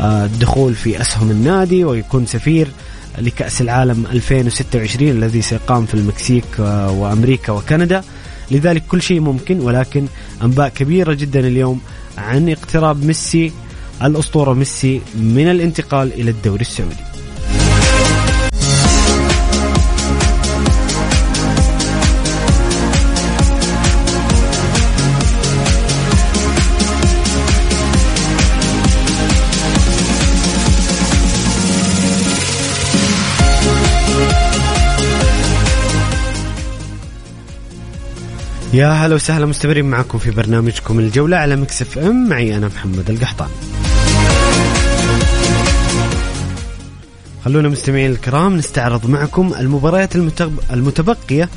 الدخول 0.00 0.74
في 0.74 1.00
أسهم 1.00 1.30
النادي 1.30 1.84
ويكون 1.84 2.26
سفير 2.26 2.68
لكأس 3.18 3.60
العالم 3.60 4.06
2026 4.12 5.10
الذي 5.10 5.42
سيقام 5.42 5.86
في 5.86 5.94
المكسيك 5.94 6.58
وأمريكا 6.88 7.52
وكندا. 7.52 8.02
لذلك 8.50 8.82
كل 8.88 9.02
شيء 9.02 9.20
ممكن 9.20 9.60
ولكن 9.60 10.06
أنباء 10.42 10.68
كبيرة 10.68 11.12
جدا 11.14 11.40
اليوم 11.40 11.80
عن 12.18 12.48
اقتراب 12.48 13.04
ميسي 13.04 13.52
الأسطورة 14.02 14.52
ميسي 14.52 15.00
من 15.14 15.50
الانتقال 15.50 16.12
إلى 16.12 16.30
الدوري 16.30 16.60
السعودي. 16.60 17.07
يا 38.72 38.88
هلا 38.92 39.14
وسهلا 39.14 39.46
مستمرين 39.46 39.84
معكم 39.84 40.18
في 40.18 40.30
برنامجكم 40.30 40.98
الجولة 40.98 41.36
على 41.36 41.56
مكسف 41.56 41.98
ام. 41.98 42.28
معي 42.28 42.56
أنا 42.56 42.66
محمد 42.66 43.10
القحطان. 43.10 43.48
خلونا 47.44 47.68
مستمعين 47.68 48.10
الكرام 48.10 48.56
نستعرض 48.56 49.10
معكم 49.10 49.54
المباريات 49.60 50.16
المتبقية 50.72 51.48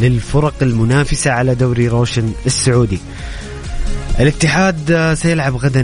للفرق 0.00 0.54
المنافسة 0.62 1.30
على 1.30 1.54
دوري 1.54 1.88
روشن 1.88 2.32
السعودي. 2.46 2.98
الاتحاد 4.20 5.14
سيلعب 5.14 5.56
غدا 5.56 5.80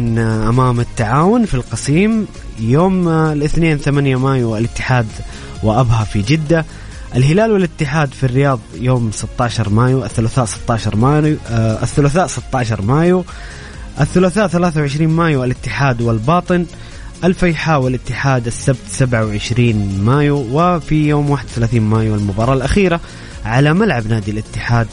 أمام 0.48 0.80
التعاون 0.80 1.44
في 1.46 1.54
القصيم 1.54 2.26
يوم 2.58 3.08
الاثنين 3.08 3.78
8 3.78 4.16
مايو 4.16 4.56
الاتحاد 4.56 5.06
وأبها 5.62 6.04
في 6.04 6.22
جدة. 6.22 6.64
الهلال 7.16 7.52
والاتحاد 7.52 8.14
في 8.14 8.24
الرياض 8.24 8.60
يوم 8.74 9.10
16 9.12 9.68
مايو 9.68 10.04
الثلاثاء 10.04 10.44
16 10.44 10.96
مايو 10.96 11.36
آه 11.50 11.82
الثلاثاء 11.82 12.26
16 12.26 12.82
مايو 12.82 13.24
الثلاثاء 14.00 14.46
23 14.48 15.08
مايو 15.08 15.44
الاتحاد 15.44 16.02
والباطن 16.02 16.66
الفيحاء 17.24 17.80
والاتحاد 17.80 18.46
السبت 18.46 18.78
27 18.88 19.98
مايو 20.04 20.46
وفي 20.52 21.08
يوم 21.08 21.30
31 21.30 21.80
مايو 21.80 22.14
المباراة 22.14 22.54
الأخيرة 22.54 23.00
على 23.44 23.74
ملعب 23.74 24.06
نادي 24.06 24.30
الاتحاد 24.30 24.86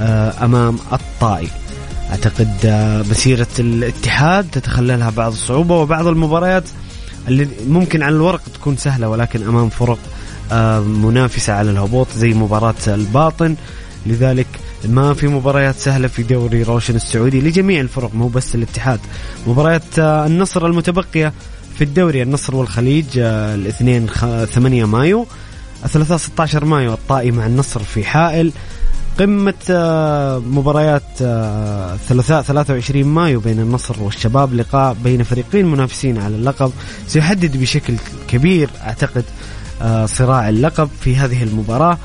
آه 0.00 0.44
أمام 0.44 0.78
الطائي. 0.92 1.48
أعتقد 2.10 2.56
آه 2.64 3.02
مسيرة 3.02 3.46
الاتحاد 3.58 4.50
تتخللها 4.52 5.10
بعض 5.10 5.32
الصعوبة 5.32 5.76
وبعض 5.76 6.06
المباريات 6.06 6.64
اللي 7.28 7.48
ممكن 7.68 8.02
على 8.02 8.16
الورق 8.16 8.42
تكون 8.54 8.76
سهلة 8.76 9.08
ولكن 9.08 9.42
أمام 9.42 9.68
فرق 9.68 9.98
منافسة 10.80 11.52
على 11.52 11.70
الهبوط 11.70 12.06
زي 12.16 12.34
مباراة 12.34 12.74
الباطن. 12.86 13.56
لذلك 14.06 14.46
ما 14.84 15.14
في 15.14 15.28
مباريات 15.28 15.74
سهلة 15.76 16.08
في 16.08 16.22
دوري 16.22 16.62
روشن 16.62 16.96
السعودي 16.96 17.40
لجميع 17.40 17.80
الفرق 17.80 18.14
مو 18.14 18.28
بس 18.28 18.54
الاتحاد. 18.54 19.00
مباريات 19.46 19.98
النصر 19.98 20.66
المتبقية 20.66 21.32
في 21.78 21.84
الدوري 21.84 22.22
النصر 22.22 22.56
والخليج 22.56 23.06
الاثنين 23.18 24.06
8 24.06 24.84
مايو 24.84 25.26
الثلاثاء 25.84 26.16
16 26.16 26.64
مايو 26.64 26.92
الطائي 26.92 27.30
مع 27.30 27.46
النصر 27.46 27.80
في 27.80 28.04
حائل. 28.04 28.52
قمة 29.18 29.54
مباريات 30.46 31.02
الثلاثاء 31.20 32.42
23 32.42 33.04
مايو 33.04 33.40
بين 33.40 33.60
النصر 33.60 34.02
والشباب. 34.02 34.54
لقاء 34.54 34.96
بين 35.04 35.22
فريقين 35.22 35.66
منافسين 35.66 36.18
على 36.18 36.36
اللقب. 36.36 36.72
سيحدد 37.06 37.56
بشكل 37.56 37.94
كبير 38.28 38.70
أعتقد 38.82 39.24
صراع 40.06 40.48
اللقب 40.48 40.88
في 41.00 41.16
هذه 41.16 41.42
المباراة. 41.42 41.98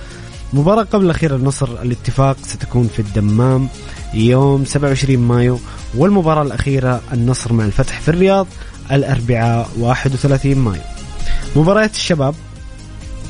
مباراة 0.54 0.84
قبل 0.84 1.06
الأخيرة 1.06 1.36
النصر 1.36 1.82
الاتفاق 1.82 2.38
ستكون 2.44 2.90
في 2.96 3.00
الدمام 3.00 3.68
يوم 4.14 4.66
27 4.66 5.18
مايو 5.18 5.60
والمباراة 5.96 6.42
الأخيرة 6.44 7.02
النصر 7.14 7.54
مع 7.54 7.66
الفتح 7.66 8.00
في 8.00 8.10
الرياض 8.10 8.48
الأربعاء 8.92 9.70
31 9.80 10.56
مايو. 10.56 10.82
مباريات 11.56 11.92
الشباب 11.96 12.36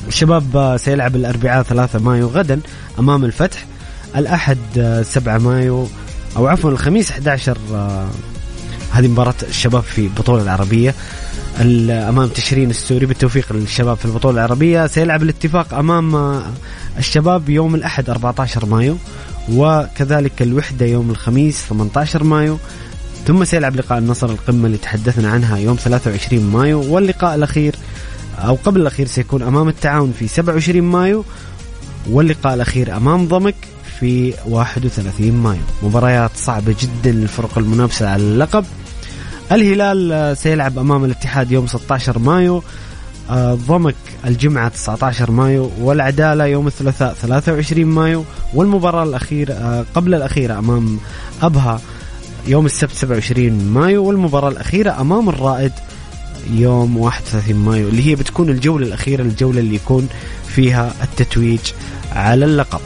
الشباب 0.07 0.77
سيلعب 0.79 1.15
الأربعاء 1.15 1.63
3 1.63 1.99
مايو 1.99 2.27
غدا 2.27 2.59
أمام 2.99 3.25
الفتح 3.25 3.65
الأحد 4.15 4.57
7 5.05 5.37
مايو 5.37 5.87
أو 6.37 6.47
عفوا 6.47 6.71
الخميس 6.71 7.11
11 7.11 7.57
هذه 8.91 9.07
مباراة 9.07 9.33
الشباب 9.43 9.83
في 9.83 10.01
البطولة 10.01 10.43
العربية. 10.43 10.95
أمام 11.59 12.27
تشرين 12.27 12.69
السوري 12.69 13.05
بالتوفيق 13.05 13.53
للشباب 13.53 13.97
في 13.97 14.05
البطولة 14.05 14.35
العربية. 14.35 14.87
سيلعب 14.87 15.23
الاتفاق 15.23 15.73
أمام 15.73 16.41
الشباب 16.97 17.49
يوم 17.49 17.75
الأحد 17.75 18.09
14 18.09 18.65
مايو 18.65 18.97
وكذلك 19.53 20.41
الوحدة 20.41 20.85
يوم 20.85 21.09
الخميس 21.09 21.65
18 21.69 22.23
مايو. 22.23 22.57
ثم 23.27 23.43
سيلعب 23.43 23.75
لقاء 23.75 23.97
النصر 23.97 24.29
القمة 24.29 24.65
اللي 24.65 24.77
تحدثنا 24.77 25.29
عنها 25.29 25.57
يوم 25.57 25.75
23 25.75 26.43
مايو. 26.43 26.93
واللقاء 26.93 27.35
الأخير 27.35 27.75
أو 28.39 28.57
قبل 28.63 28.81
الأخير 28.81 29.07
سيكون 29.07 29.41
أمام 29.41 29.67
التعاون 29.67 30.13
في 30.19 30.27
27 30.27 30.81
مايو 30.81 31.25
واللقاء 32.09 32.53
الأخير 32.53 32.97
أمام 32.97 33.27
ضمك 33.27 33.55
في 33.99 34.33
31 34.47 35.31
مايو. 35.31 35.61
مباريات 35.83 36.31
صعبة 36.35 36.75
جدا 36.81 37.11
للفرق 37.11 37.57
المنافسة 37.57 38.09
على 38.09 38.23
اللقب. 38.23 38.65
الهلال 39.51 40.37
سيلعب 40.37 40.79
أمام 40.79 41.05
الاتحاد 41.05 41.51
يوم 41.51 41.67
16 41.67 42.19
مايو. 42.19 42.63
ضمك 43.67 43.95
الجمعة 44.25 44.67
19 44.69 45.31
مايو 45.31 45.71
والعدالة 45.79 46.45
يوم 46.45 46.67
الثلاثاء 46.67 47.13
23 47.13 47.85
مايو 47.85 48.23
والمباراة 48.53 49.03
الأخيرة 49.03 49.85
قبل 49.95 50.15
الأخيرة 50.15 50.59
أمام 50.59 50.99
أبها 51.41 51.81
يوم 52.47 52.65
السبت 52.65 52.91
27 52.91 53.51
مايو 53.73 54.05
والمباراة 54.05 54.49
الأخيرة 54.49 55.01
أمام 55.01 55.29
الرائد 55.29 55.71
يوم 56.53 56.97
31 56.97 57.55
مايو 57.55 57.87
اللي 57.87 58.07
هي 58.07 58.15
بتكون 58.15 58.49
الجولة 58.49 58.87
الأخيرة 58.87 59.21
الجولة 59.21 59.59
اللي 59.59 59.75
يكون 59.75 60.07
فيها 60.47 60.93
التتويج 61.03 61.59
على 62.15 62.45
اللقب. 62.45 62.81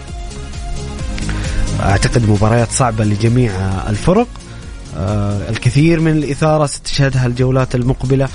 أعتقد 1.79 2.29
مباريات 2.29 2.71
صعبة 2.71 3.03
لجميع 3.03 3.51
الفرق. 3.89 4.27
آه 4.27 4.44
الكثير 5.49 5.99
من 5.99 6.11
الإثارة 6.11 6.65
ستشهدها 6.65 7.25
الجولات 7.25 7.75
المقبلة. 7.75 8.29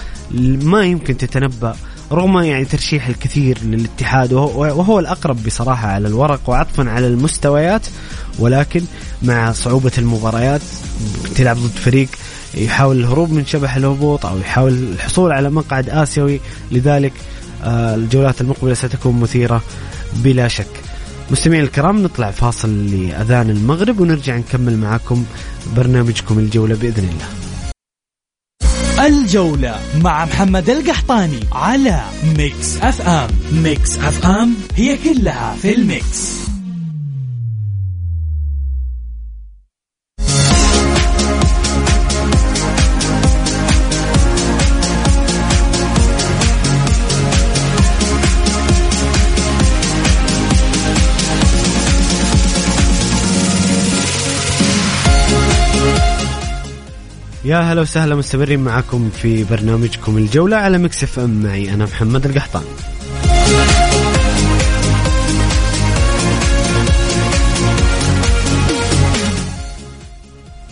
ما 0.62 0.84
يمكن 0.84 1.16
تتنبأ 1.16 1.74
رغم 2.12 2.38
يعني 2.38 2.64
ترشيح 2.64 3.08
الكثير 3.08 3.58
للاتحاد 3.62 4.32
وهو, 4.32 4.60
وهو 4.60 4.98
الأقرب 4.98 5.44
بصراحة 5.46 5.88
على 5.88 6.08
الورق 6.08 6.40
وعطفا 6.46 6.90
على 6.90 7.06
المستويات 7.06 7.86
ولكن 8.38 8.82
مع 9.22 9.52
صعوبة 9.52 9.92
المباريات 9.98 10.60
تلعب 11.36 11.56
ضد 11.56 11.78
فريق 11.78 12.08
يحاول 12.54 12.96
الهروب 12.96 13.32
من 13.32 13.46
شبح 13.46 13.76
الهبوط 13.76 14.26
أو 14.26 14.38
يحاول 14.38 14.72
الحصول 14.72 15.32
على 15.32 15.50
مقعد 15.50 15.90
آسيوي 15.90 16.40
لذلك 16.72 17.12
آه 17.64 17.94
الجولات 17.94 18.40
المقبلة 18.40 18.74
ستكون 18.74 19.20
مثيرة 19.20 19.62
بلا 20.14 20.48
شك. 20.48 20.89
مستمعين 21.30 21.64
الكرام 21.64 22.02
نطلع 22.02 22.30
فاصل 22.30 22.86
لأذان 22.86 23.50
المغرب 23.50 24.00
ونرجع 24.00 24.36
نكمل 24.36 24.76
معكم 24.76 25.24
برنامجكم 25.76 26.38
الجولة 26.38 26.74
بإذن 26.74 27.08
الله. 27.08 27.40
الجولة 29.06 29.80
مع 30.04 30.24
محمد 30.24 30.70
القحطاني 30.70 31.40
على 31.52 32.00
Mix 32.38 32.76
FM. 32.76 33.28
Mix 33.52 33.98
FM 33.98 34.54
هي 34.74 34.98
كلها 35.04 35.56
في 35.62 35.74
ال 35.74 35.89
mix. 35.89 36.49
يا 57.44 57.60
هلا 57.60 57.80
وسهلا 57.80 58.14
مستمرين 58.14 58.60
معكم 58.60 59.10
في 59.10 59.44
برنامجكم 59.44 60.18
الجولة 60.18 60.56
على 60.56 60.78
مكسف 60.78 61.18
ام. 61.18 61.42
معي 61.42 61.74
أنا 61.74 61.84
محمد 61.84 62.26
القحطان. 62.26 62.64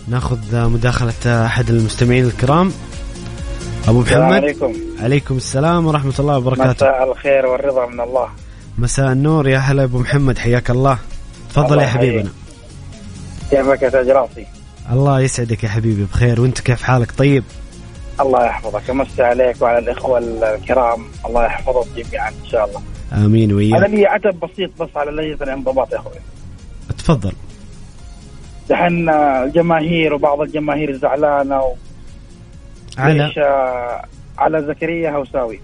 ناخذ 0.09 0.69
مداخلة 0.69 1.47
أحد 1.47 1.71
المستمعين 1.71 2.25
الكرام. 2.25 2.73
أبو 3.89 4.01
محمد. 4.01 4.23
عليكم. 4.23 4.75
عليكم 5.01 5.37
السلام 5.37 5.87
ورحمة 5.87 6.15
الله 6.19 6.37
وبركاته. 6.39 6.87
مساء 6.87 7.13
الخير 7.13 7.47
والرضا 7.47 7.87
من 7.87 8.01
الله. 8.01 8.29
مساء 8.79 9.13
النور 9.13 9.49
يا 9.49 9.59
هلا 9.59 9.85
أبو 9.85 9.99
محمد 9.99 10.39
حياك 10.39 10.71
الله. 10.71 10.99
تفضل 11.51 11.79
يا 11.79 11.87
حبيبنا. 11.87 12.31
كيفك 13.51 13.83
يا 13.83 13.89
تاج 13.89 14.09
راسي 14.09 14.58
الله 14.93 15.21
يسعدك 15.21 15.65
يا 15.65 15.69
حبيبي 15.69 16.05
بخير 16.05 16.41
وأنت 16.41 16.61
كيف 16.61 16.83
حالك؟ 16.83 17.13
طيب. 17.13 17.45
الله 18.21 18.47
يحفظك 18.47 18.91
امسي 18.91 19.23
عليك 19.23 19.63
وعلى 19.63 19.79
الإخوة 19.79 20.19
الكرام 20.19 21.05
الله 21.27 21.45
يحفظهم 21.45 21.87
جميعا 21.97 22.29
إن 22.29 22.47
شاء 22.47 22.65
الله. 22.65 22.83
آمين 23.13 23.51
أنا 23.51 23.59
وياك 23.59 23.91
لي 23.91 24.07
عتب 24.07 24.41
بسيط 24.41 24.83
بس 24.83 24.89
على 24.97 25.11
لجنه 25.11 25.43
الانضباط 25.43 25.93
يا 25.93 25.99
أخوي. 25.99 26.13
تفضل. 26.99 27.33
دحين 28.71 29.09
الجماهير 29.09 30.15
وبعض 30.15 30.41
الجماهير 30.41 30.97
زعلانة 30.97 31.63
و... 31.63 31.75
على؟ 32.99 33.33
على 34.39 34.63
زكريا 34.63 35.11
هوساوي؟ 35.11 35.61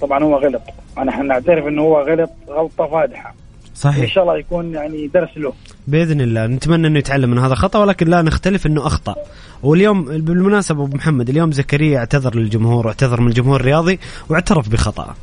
طبعا 0.00 0.24
هو 0.24 0.36
غلط. 0.36 0.62
نحن 1.06 1.26
نعترف 1.26 1.66
إنه 1.66 1.82
هو 1.82 2.00
غلط 2.00 2.30
غلطة 2.48 2.86
فادحة. 2.86 3.34
إن 3.76 3.80
صحيح 3.80 4.14
شاء 4.14 4.24
الله 4.24 4.38
يكون 4.38 4.74
يعني 4.74 5.06
درس 5.06 5.28
له. 5.36 5.52
بإذن 5.86 6.20
الله. 6.20 6.46
نتمنى 6.46 6.86
إنه 6.86 6.98
يتعلم 6.98 7.30
من 7.30 7.38
هذا 7.38 7.52
الخطا 7.52 7.78
ولكن 7.78 8.06
لا 8.08 8.22
نختلف 8.22 8.66
إنه 8.66 8.86
أخطأ. 8.86 9.14
واليوم 9.62 10.04
بالمناسبة 10.04 10.84
أبو 10.84 10.96
محمد 10.96 11.28
اليوم 11.28 11.52
زكريا 11.52 11.98
اعتذر 11.98 12.34
للجمهور 12.36 12.86
واعتذر 12.86 13.20
من 13.20 13.28
الجمهور 13.28 13.60
الرياضي 13.60 13.98
واعترف 14.28 14.68
بخطأه 14.68 15.14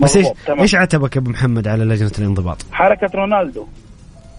بس 0.00 0.16
إيش. 0.16 0.26
إيش 0.48 0.74
عتبك 0.74 1.16
يا 1.16 1.20
أبو 1.20 1.30
محمد 1.30 1.68
على 1.68 1.84
لجنة 1.84 2.12
الانضباط؟ 2.18 2.56
حركة 2.72 3.10
رونالدو 3.14 3.66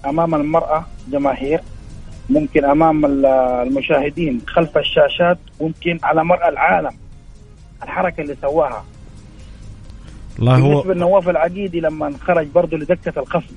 أمام 0.06 0.36
المرأة 0.36 0.86
جماهير. 1.12 1.60
ممكن 2.30 2.66
أمام 2.66 3.06
ال- 3.06 3.26
المشاهدين 3.68 4.42
خلف 4.48 4.78
الشاشات 4.78 5.38
ممكن 5.62 6.00
على 6.04 6.24
مرأى 6.24 6.50
العالم. 6.50 6.92
الحركة 7.84 8.22
اللي 8.22 8.36
سواها. 8.42 8.86
بالنسبة 10.40 10.68
هو 10.68 10.92
لنواف 10.94 11.30
العقيدي 11.30 11.80
لما 11.80 12.14
خرج 12.28 12.48
برضه 12.56 12.78
لدكة 12.78 13.20
الخصم 13.22 13.56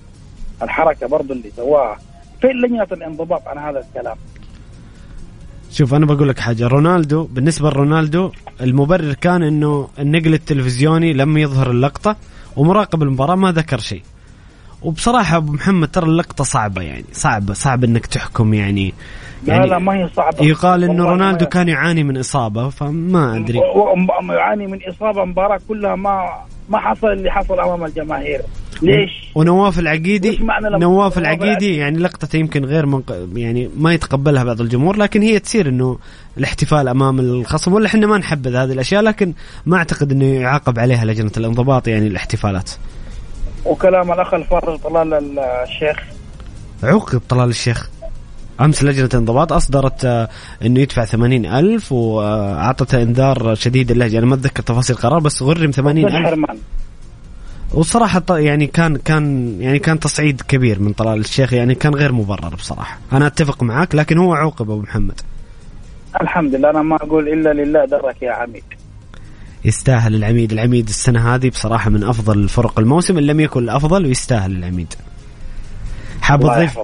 الحركة 0.63 1.07
برضه 1.09 1.35
اللي 1.35 1.51
سواها 1.57 1.99
فين 2.41 2.51
لجنة 2.51 2.87
الانضباط 2.93 3.49
عن 3.49 3.59
هذا 3.59 3.79
الكلام؟ 3.89 4.17
شوف 5.71 5.95
أنا 5.95 6.07
بقول 6.07 6.29
لك 6.29 6.39
حاجة. 6.39 6.67
رونالدو 6.67 7.25
بالنسبة 7.25 7.71
لرونالدو 7.71 8.31
المبرر 8.61 9.13
كان 9.13 9.43
إنه 9.43 9.89
النقل 9.99 10.35
التلفزيوني 10.35 11.13
لم 11.13 11.37
يظهر 11.37 11.71
اللقطة 11.71 12.17
ومراقب 12.57 13.03
المباراة 13.03 13.35
ما 13.35 13.53
ذكر 13.53 13.79
شيء. 13.79 14.03
وبصراحة 14.83 15.37
أبو 15.37 15.53
محمد 15.53 15.89
ترى 15.89 16.07
اللقطة 16.07 16.45
صعبة 16.45 16.83
يعني 16.83 17.05
صعبة 17.13 17.55
صعب 17.55 17.85
إنك 17.85 18.07
تحكم 18.07 18.55
يعني. 18.55 18.95
لا 19.47 19.55
يعني 19.55 19.67
لا 19.67 19.79
ما 19.79 19.95
هي 19.95 20.09
صعبة. 20.17 20.45
يقال 20.45 20.85
إنه 20.85 21.05
رونالدو. 21.05 21.47
كان 21.47 21.69
يعاني 21.69 22.05
من 22.05 22.17
إصابة 22.17 22.69
فما 22.69 23.37
أدري. 23.37 23.61
يعاني 24.31 24.67
من 24.67 24.79
إصابة 24.89 25.25
مباراة 25.25 25.61
كلها 25.69 25.95
ما 25.95 26.31
ما 26.71 26.79
حصل 26.79 27.07
اللي 27.07 27.31
حصل 27.31 27.61
أمام 27.61 27.85
الجماهير 27.85 28.41
ليش؟ 28.83 29.11
ونواف 29.35 29.79
العقيدي 29.79 30.39
نواف 30.61 31.19
العقيدي؟ 31.19 31.77
يعني 31.77 31.99
لقطته 31.99 32.37
يمكن 32.37 32.65
غير 32.65 32.87
منق... 32.87 33.29
يعني 33.35 33.71
ما 33.77 33.95
يتقبلها 33.95 34.45
بعض 34.45 34.61
الجمهور 34.61 34.97
لكن 34.97 35.23
هي 35.23 35.39
تصير 35.39 35.69
إنه 35.69 35.99
الاحتفال 36.39 36.89
أمام 36.89 37.19
الخصم 37.21 37.73
ولا 37.73 37.87
إحنا 37.87 38.07
ما 38.07 38.19
نحبذ 38.19 38.57
هذه 38.57 38.73
الأشياء 38.73 39.03
لكن 39.03 39.33
ما 39.67 39.77
أعتقد 39.77 40.13
إنه 40.13 40.25
يعاقب 40.25 40.79
عليها 40.79 41.05
لجنة 41.05 41.33
الانضباط 41.37 41.89
يعني 41.89 42.07
الاحتفالات 42.07 42.71
وكلام 43.65 44.13
الأخ 44.13 44.35
الفاضل 44.35 44.79
طلال 44.79 45.39
الشيخ 45.39 45.99
عوقب 46.83 47.21
طلال 47.29 47.49
الشيخ 47.49 47.91
أمس 48.61 48.85
لجنة 48.85 49.09
الانضباط 49.15 49.53
أصدرت 49.53 50.05
آه، 50.05 50.29
إنه 50.65 50.81
يدفع 50.81 51.05
ثمانين 51.05 51.47
ألف 51.47 51.93
واعطته 51.93 53.03
إنذار 53.03 53.55
شديد 53.55 53.91
اللهجه 53.91 54.19
أنا 54.19 54.27
ما 54.27 54.35
أتذكر 54.35 54.63
تفاصيل 54.63 54.97
القرار 54.97 55.19
بس 55.19 55.43
غرم 55.43 55.71
ثمانين 55.71 56.09
ألف. 56.09 56.45
وصراحة 57.75 58.23
يعني 58.31 58.67
كان 58.67 58.97
كان 58.97 59.57
يعني 59.61 59.79
كان 59.79 60.01
تصعيد 60.01 60.41
كبير 60.41 60.81
من 60.81 60.93
طلال 60.93 61.21
الشيخ 61.21 61.53
يعني 61.53 61.75
كان 61.75 61.95
غير 61.95 62.13
مبرر 62.13 62.55
بصراحة. 62.55 62.99
أنا 63.13 63.27
أتفق 63.27 63.63
معك 63.63 63.95
لكن 63.95 64.19
هو 64.19 64.35
عوقب 64.35 64.71
أبو 64.71 64.81
محمد. 64.81 65.21
الحمد 66.21 66.55
لله 66.55 66.71
أنا 66.71 66.83
ما 66.83 66.97
أقول 66.97 67.29
إلا 67.29 67.53
لله 67.53 67.85
درك 67.85 68.23
يا 68.23 68.33
عميد. 68.33 68.65
يستاهل 69.65 70.15
العميد. 70.15 70.53
العميد 70.53 70.89
السنة 70.89 71.35
هذه 71.35 71.49
بصراحة 71.49 71.91
من 71.91 72.05
أفضل 72.05 72.49
فرق 72.49 72.79
الموسم 72.79 73.19
إن 73.19 73.27
لم 73.27 73.41
يكن 73.41 73.63
الأفضل 73.63 74.07
ويستاهل 74.07 74.57
العميد. 74.57 74.95
حاب 76.23 76.41
تضيف 76.41 76.79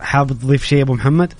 حاب, 0.00 0.28
تضيف 0.28 0.64
شيء 0.64 0.82
أبو 0.82 0.94
محمد؟ 0.94 1.32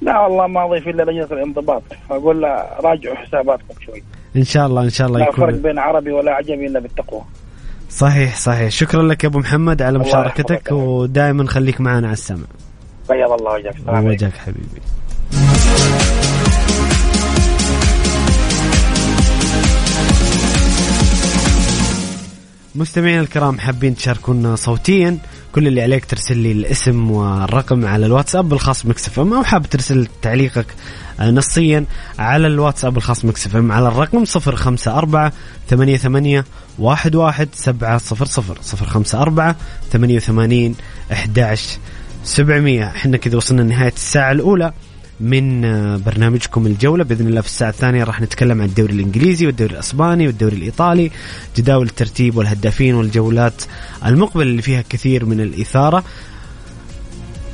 لا 0.00 0.20
والله 0.20 0.46
ما 0.46 0.64
أضيف 0.66 0.88
إلا 0.88 1.02
لجنة 1.02 1.38
الانضباط. 1.38 1.82
أقول 2.10 2.42
له 2.42 2.48
راجعوا 2.80 3.16
حساباتكم 3.16 3.74
شوي. 3.86 4.02
إن 4.36 4.44
شاء 4.44 4.66
الله 4.66 4.82
إن 4.82 4.90
شاء 4.90 5.06
الله 5.06 5.18
لا 5.18 5.32
فرق 5.32 5.48
يكون 5.48 5.62
بين 5.62 5.78
عربي 5.78 6.12
ولا 6.12 6.32
عجمي 6.32 6.66
إلا 6.66 6.80
بالتقوى. 6.80 7.22
صحيح 7.90 8.36
صحيح. 8.36 8.70
شكرا 8.70 9.02
لك 9.02 9.24
يا 9.24 9.28
أبو 9.28 9.38
محمد 9.38 9.82
على 9.82 9.98
مشاركتك. 9.98 10.72
ودائما 10.72 11.46
خليك 11.46 11.80
معنا 11.80 12.06
على 12.06 12.12
السمع. 12.12 12.46
بيض 13.10 13.32
الله 13.32 13.52
وجهك. 13.52 13.74
وجهك 13.88 14.32
حبيبي. 14.36 14.80
مستمعينا 22.74 23.20
الكرام 23.20 23.58
حابين 23.58 23.94
تشاركونا 23.94 24.56
صوتيا. 24.56 25.18
كل 25.54 25.66
اللي 25.66 25.82
عليك 25.82 26.04
ترسل 26.04 26.36
لي 26.36 26.52
الاسم 26.52 27.10
والرقم 27.10 27.86
على 27.86 28.06
الواتساب 28.06 28.52
الخاص 28.52 28.86
Mix 28.86 29.20
FM 29.20 29.32
أو 29.34 29.44
حاب 29.44 29.66
ترسل 29.66 30.06
تعليقك 30.22 30.66
آه، 31.20 31.30
نصيا 31.30 31.84
على 32.18 32.46
الواتساب 32.46 32.96
الخاص 32.96 33.24
Mix 33.24 33.56
FM 33.56 33.72
على 33.72 33.88
الرقم 33.88 34.24
054 34.36 35.30
88 35.70 36.44
11 36.80 37.54
700 37.54 37.98
054 38.82 39.54
88 39.92 40.74
11 41.12 41.78
700 42.24 42.84
إحنا 42.84 43.16
كذا 43.16 43.36
وصلنا 43.36 43.62
لنهاية 43.62 43.92
الساعة 43.92 44.32
الأولى. 44.32 44.72
من 45.20 45.64
آه، 45.64 45.96
برنامجكم 45.96 46.66
الجولة. 46.66 47.04
بإذن 47.04 47.26
الله 47.26 47.40
في 47.40 47.46
الساعة 47.46 47.70
الثانية 47.70 48.04
راح 48.04 48.20
نتكلم 48.20 48.60
عن 48.62 48.68
الدوري 48.68 48.92
الإنجليزي 48.92 49.46
والدوري 49.46 49.72
الأسباني 49.72 50.26
والدوري 50.26 50.56
الإيطالي 50.56 51.10
جداول 51.56 51.86
الترتيب 51.86 52.36
والهدافين 52.36 52.94
والجولات 52.94 53.62
المقبلة 54.06 54.42
اللي 54.42 54.62
فيها 54.62 54.84
كثير 54.88 55.24
من 55.24 55.40
الإثارة. 55.40 56.04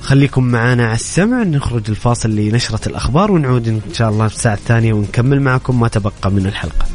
خليكم 0.03 0.45
معنا 0.45 0.87
على 0.87 0.95
السمع 0.95 1.43
نخرج 1.43 1.83
الفاصل 1.89 2.31
لنشرة 2.31 2.89
الأخبار 2.89 3.33
ونعود 3.33 3.69
إن 3.69 3.81
شاء 3.93 4.11
الله 4.11 4.29
في 4.29 4.35
الساعة 4.35 4.55
الثانية 4.55 4.93
ونكمل 4.93 5.41
معكم 5.43 5.81
ما 5.81 5.89
تبقى 5.89 6.31
من 6.31 6.47
الحلقة. 6.47 6.87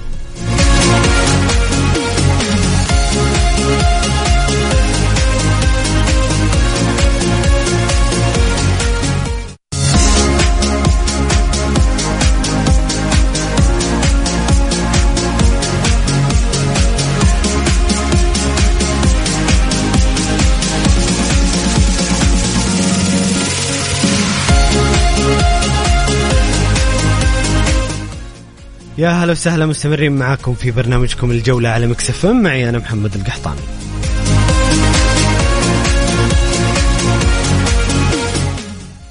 يا 28.99 29.09
هلا 29.09 29.31
وسهلا 29.31 29.65
مستمرين 29.65 30.11
معاكم 30.11 30.53
في 30.53 30.71
برنامجكم 30.71 31.31
الجولة 31.31 31.69
على 31.69 31.87
Mix 31.87 32.25
FM. 32.25 32.43
معي 32.43 32.69
أنا 32.69 32.77
محمد 32.77 33.15
القحطاني 33.15 33.59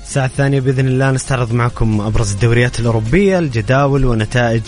الساعة 0.03 0.27
الثانية 0.27 0.61
بإذن 0.61 0.88
الله 0.88 1.11
نستعرض 1.11 1.53
معكم 1.53 2.01
أبرز 2.01 2.33
الدوريات 2.33 2.81
الأوروبية 2.81 3.38
الجداول 3.38 4.05
ونتائج 4.05 4.62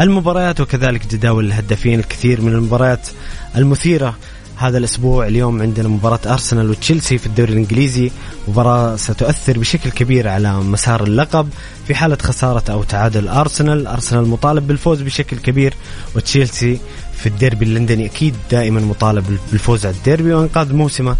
المباريات 0.00 0.60
وكذلك 0.60 1.06
جداول 1.06 1.44
الهدافين 1.46 1.98
الكثير 1.98 2.40
من 2.40 2.52
المباريات 2.52 3.08
المثيرة. 3.56 4.16
هذا 4.58 4.78
الأسبوع 4.78 5.26
اليوم 5.26 5.62
عندنا 5.62 5.88
مباراة 5.88 6.20
أرسنال 6.26 6.70
وتشيلسي 6.70 7.18
في 7.18 7.26
الدوري 7.26 7.52
الإنجليزي. 7.52 8.10
مباراة 8.48 8.96
ستؤثر 8.96 9.58
بشكل 9.58 9.90
كبير 9.90 10.28
على 10.28 10.54
مسار 10.54 11.02
اللقب 11.02 11.48
في 11.86 11.94
حالة 11.94 12.18
خسارة 12.22 12.72
أو 12.72 12.82
تعادل 12.82 13.28
أرسنال. 13.28 13.86
أرسنال 13.86 14.28
مطالب 14.28 14.66
بالفوز 14.66 15.02
بشكل 15.02 15.36
كبير 15.36 15.74
وتشيلسي 16.16 16.78
في 17.18 17.26
الديربي 17.26 17.64
اللندني 17.64 18.06
أكيد 18.06 18.34
دائما 18.50 18.80
مطالب 18.80 19.38
بالفوز 19.52 19.86
على 19.86 19.94
الديربي 19.96 20.32
وإنقاذ 20.32 20.74
موسمه 20.74 21.16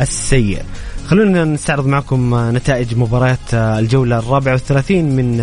السيء. 0.00 0.62
خلونا 1.08 1.44
نستعرض 1.44 1.86
معكم 1.86 2.50
نتائج 2.56 2.94
مباريات 2.94 3.54
الجولة 3.54 4.18
الرابعة 4.18 4.52
والثلاثين 4.52 5.16
من 5.16 5.40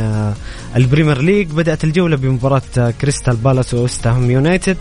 البريمير 0.75 1.21
ليج. 1.21 1.47
بدأت 1.47 1.83
الجولة 1.83 2.15
بمباراة 2.15 2.93
كريستال 3.01 3.36
بالاس 3.36 3.73
ووستهام 3.73 4.31
يونايتد. 4.31 4.77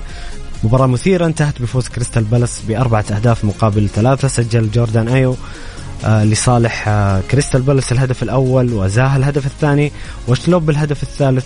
مباراة 0.67 0.87
مثيرة 0.87 1.27
انتهت 1.27 1.63
بفوز 1.63 1.89
كريستال 1.89 2.25
بالاس 2.25 2.63
بأربعة 2.69 3.05
أهداف 3.11 3.45
مقابل 3.45 3.89
ثلاثة. 3.89 4.29
سجل 4.29 4.71
جوردان 4.71 5.09
أيو 5.09 5.37
آه 6.05 6.25
لصالح 6.25 6.89
آه 6.89 7.21
كريستال 7.31 7.63
بالاس 7.63 7.93
الهدف 7.93 8.23
الأول 8.23 8.73
وزاها 8.73 9.17
الهدف 9.17 9.47
الثاني 9.47 9.93
وشلوب 10.29 10.71
الهدف 10.71 11.03
الثالث 11.03 11.45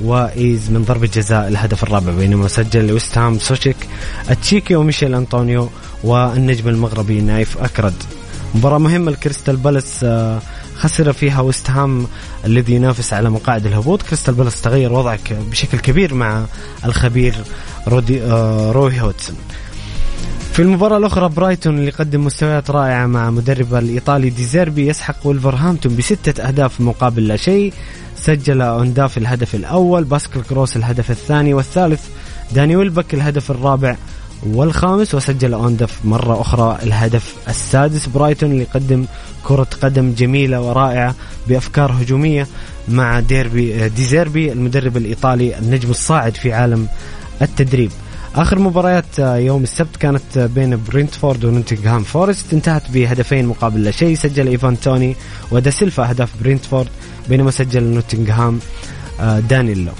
وإيزي 0.00 0.70
من 0.70 0.84
ضربة 0.84 1.06
جزاء 1.06 1.48
الهدف 1.48 1.82
الرابع. 1.82 2.12
بينما 2.12 2.48
سجل 2.48 2.86
لوستهام 2.86 3.38
سوشيك 3.38 3.76
التشيكي 4.30 4.74
وميشيل 4.74 5.14
أنطونيو 5.14 5.68
والنجم 6.04 6.68
المغربي 6.68 7.20
نايف 7.20 7.58
أكرد. 7.58 7.94
مباراة 8.54 8.78
مهمة 8.78 9.10
لكريستال 9.10 9.56
بالاس 9.56 10.00
آه 10.04 10.42
خسر 10.76 11.12
فيها 11.12 11.40
ويست 11.40 11.70
هام 11.70 12.06
الذي 12.44 12.74
ينافس 12.74 13.12
على 13.12 13.30
مقاعد 13.30 13.66
الهبوط. 13.66 14.02
كريستال 14.02 14.34
بالاس 14.34 14.60
تغير 14.60 14.92
وضعه 14.92 15.32
بشكل 15.50 15.78
كبير 15.78 16.14
مع 16.14 16.44
الخبير 16.84 17.34
رودي 17.88 18.22
آه 18.22 18.72
روي 18.72 19.00
هودسون. 19.00 19.36
في 20.52 20.62
المباراة 20.62 20.96
الأخرى 20.96 21.28
برايتون 21.28 21.78
اللي 21.78 21.90
قدم 21.90 22.24
مستويات 22.24 22.70
رائعة 22.70 23.06
مع 23.06 23.30
مدرب 23.30 23.74
الإيطالي 23.74 24.30
ديزيربي 24.30 24.86
يسحق 24.88 25.26
ولفرهامبتون 25.26 25.96
بستة 25.96 26.42
أهداف 26.48 26.80
مقابل 26.80 27.28
لا 27.28 27.36
شيء. 27.36 27.72
سجل 28.16 28.62
أونداف 28.62 29.18
الهدف 29.18 29.54
الأول 29.54 30.04
باسكل 30.04 30.42
كروس 30.42 30.76
الهدف 30.76 31.10
الثاني 31.10 31.54
والثالث 31.54 32.00
داني 32.52 32.76
ويلبك 32.76 33.14
الهدف 33.14 33.50
الرابع 33.50 33.96
والخامس 34.46 35.14
وسجل 35.14 35.54
أونداف 35.54 35.98
مرة 36.04 36.40
أخرى 36.40 36.78
الهدف 36.82 37.34
السادس. 37.48 38.06
برايتون 38.06 38.52
اللي 38.52 38.64
قدم 38.64 39.04
كرة 39.44 39.66
قدم 39.82 40.12
جميلة 40.12 40.60
ورائعة 40.60 41.14
بأفكار 41.48 41.92
هجومية 41.92 42.46
مع 42.88 43.20
ديربي 43.20 43.88
ديزيربي 43.88 44.52
المدرب 44.52 44.96
الإيطالي 44.96 45.58
النجم 45.58 45.90
الصاعد 45.90 46.34
في 46.34 46.52
عالم 46.52 46.88
التدريب. 47.42 47.90
آخر 48.34 48.58
مباريات 48.58 49.18
يوم 49.18 49.62
السبت 49.62 49.96
كانت 49.96 50.38
بين 50.38 50.80
برينتفورد 50.88 51.44
ونوتنغهام 51.44 52.02
فورست. 52.02 52.52
انتهت 52.52 52.90
بهدفين 52.90 53.46
مقابل 53.46 53.84
لا 53.84 53.90
شيء. 53.90 54.14
سجل 54.14 54.48
إيفان 54.48 54.80
توني 54.80 55.16
وداسيلفا 55.50 56.10
أهداف 56.10 56.30
برينتفورد 56.40 56.88
بينما 57.28 57.50
سجل 57.50 57.82
نوتنغهام 57.82 58.58
دانيلو. 59.48 59.92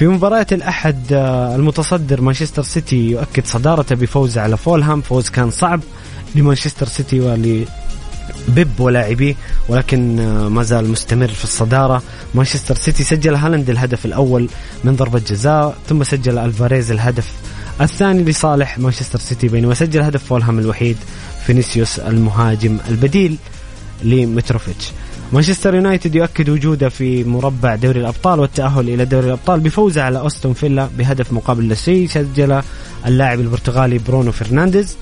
في 0.00 0.06
مباراة 0.06 0.46
الأحد 0.52 1.12
المتصدر 1.54 2.20
مانشستر 2.20 2.62
سيتي 2.62 2.96
يؤكد 2.96 3.46
صدارته 3.46 3.94
بفوزه 3.94 4.40
على 4.40 4.56
فولهام. 4.56 5.00
فوز 5.00 5.28
كان 5.28 5.50
صعب 5.50 5.80
لمانشستر 6.34 6.86
سيتي 6.86 7.20
ولبيب 7.20 8.80
ولاعبيه 8.80 9.34
ولكن 9.68 10.16
ما 10.46 10.62
زال 10.62 10.88
مستمر 10.88 11.28
في 11.28 11.44
الصدارة. 11.44 12.02
مانشستر 12.34 12.74
سيتي 12.74 13.04
سجل 13.04 13.34
هالاند 13.34 13.70
الهدف 13.70 14.06
الأول 14.06 14.48
من 14.84 14.96
ضربة 14.96 15.18
جزاء 15.18 15.76
ثم 15.88 16.04
سجل 16.04 16.38
ألفاريز 16.38 16.90
الهدف 16.90 17.32
الثاني 17.80 18.24
لصالح 18.24 18.78
مانشستر 18.78 19.18
سيتي 19.18 19.48
بينما 19.48 19.74
سجل 19.74 20.02
هدف 20.02 20.24
فولهام 20.24 20.58
الوحيد 20.58 20.96
فينيسيوس 21.46 21.98
المهاجم 21.98 22.78
البديل 22.88 23.36
لمتروفيتش. 24.02 24.92
مانشستر 25.32 25.74
يونايتد 25.74 26.14
يؤكد 26.14 26.48
وجوده 26.48 26.88
في 26.88 27.24
مربع 27.24 27.74
دوري 27.74 28.00
الأبطال 28.00 28.40
والتأهل 28.40 28.88
إلى 28.88 29.04
دوري 29.04 29.26
الأبطال 29.26 29.60
بفوزه 29.60 30.02
على 30.02 30.18
أستون 30.18 30.52
فيلا 30.52 30.88
بهدف 30.98 31.32
مقابل 31.32 31.68
لا 31.68 31.74
شيء 31.74 32.08
سجل 32.08 32.62
اللاعب 33.06 33.40
البرتغالي 33.40 33.98
برونو 33.98 34.32
فرنانديز. 34.32 34.96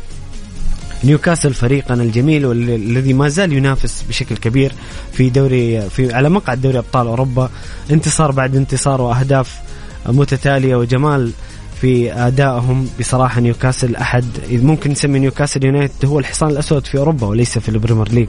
نيوكاسل 1.04 1.54
فريقنا 1.54 2.02
الجميل 2.02 2.46
والذي 2.46 3.12
ما 3.12 3.28
زال 3.28 3.52
ينافس 3.52 4.04
بشكل 4.08 4.36
كبير 4.36 4.72
في 5.12 5.30
دوري 5.30 5.80
في 5.90 6.14
على 6.14 6.28
مقعد 6.28 6.60
دوري 6.60 6.78
أبطال 6.78 7.06
أوروبا. 7.06 7.50
انتصار 7.90 8.30
بعد 8.30 8.56
انتصار 8.56 9.00
وأهداف 9.00 9.58
متتالية 10.06 10.76
وجمال 10.76 11.32
في 11.80 12.12
أدائهم. 12.12 12.88
بصراحة 13.00 13.40
نيوكاسل 13.40 13.96
احد 13.96 14.24
ممكن 14.50 14.90
نسمي 14.90 15.18
نيوكاسل 15.18 15.64
يونايتد 15.64 16.06
هو 16.06 16.18
الحصان 16.18 16.50
الأسود 16.50 16.86
في 16.86 16.98
أوروبا 16.98 17.26
وليس 17.26 17.58
في 17.58 17.68
البريمير 17.68 18.12
ليج. 18.12 18.28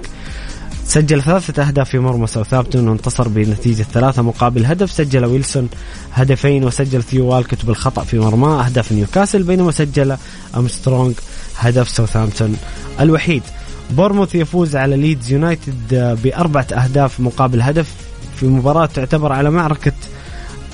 سجل 0.90 1.22
ثلاثة 1.22 1.68
أهداف 1.68 1.90
في 1.90 2.00
مرمى 2.00 2.28
ساوثهامبتون 2.28 2.88
وانتصر 2.88 3.28
بنتيجة 3.28 3.84
ثلاثة 3.84 4.22
مقابل 4.22 4.66
هدف. 4.66 4.92
سجل 4.92 5.26
ويلسون 5.26 5.70
هدفين 6.14 6.64
وسجل 6.64 7.04
ثيو 7.04 7.26
والكت 7.26 7.66
بالخطأ 7.66 8.04
في 8.04 8.20
مرماه 8.20 8.66
أهداف 8.66 8.92
نيوكاسل 8.92 9.44
بينما 9.44 9.72
سجل 9.72 10.18
أمسترونغ 10.58 11.14
هدف 11.58 11.90
ساوثهامبتون 11.90 12.58
الوحيد. 13.00 13.44
بورنموث 13.92 14.36
يفوز 14.36 14.76
على 14.76 14.98
ليدز 14.98 15.32
يونايتد 15.32 16.18
بأربعة 16.24 16.68
أهداف 16.74 17.20
مقابل 17.20 17.62
هدف 17.62 17.94
في 18.36 18.46
مباراة 18.46 18.86
تعتبر 18.86 19.34
على 19.34 19.50
معركة 19.50 19.94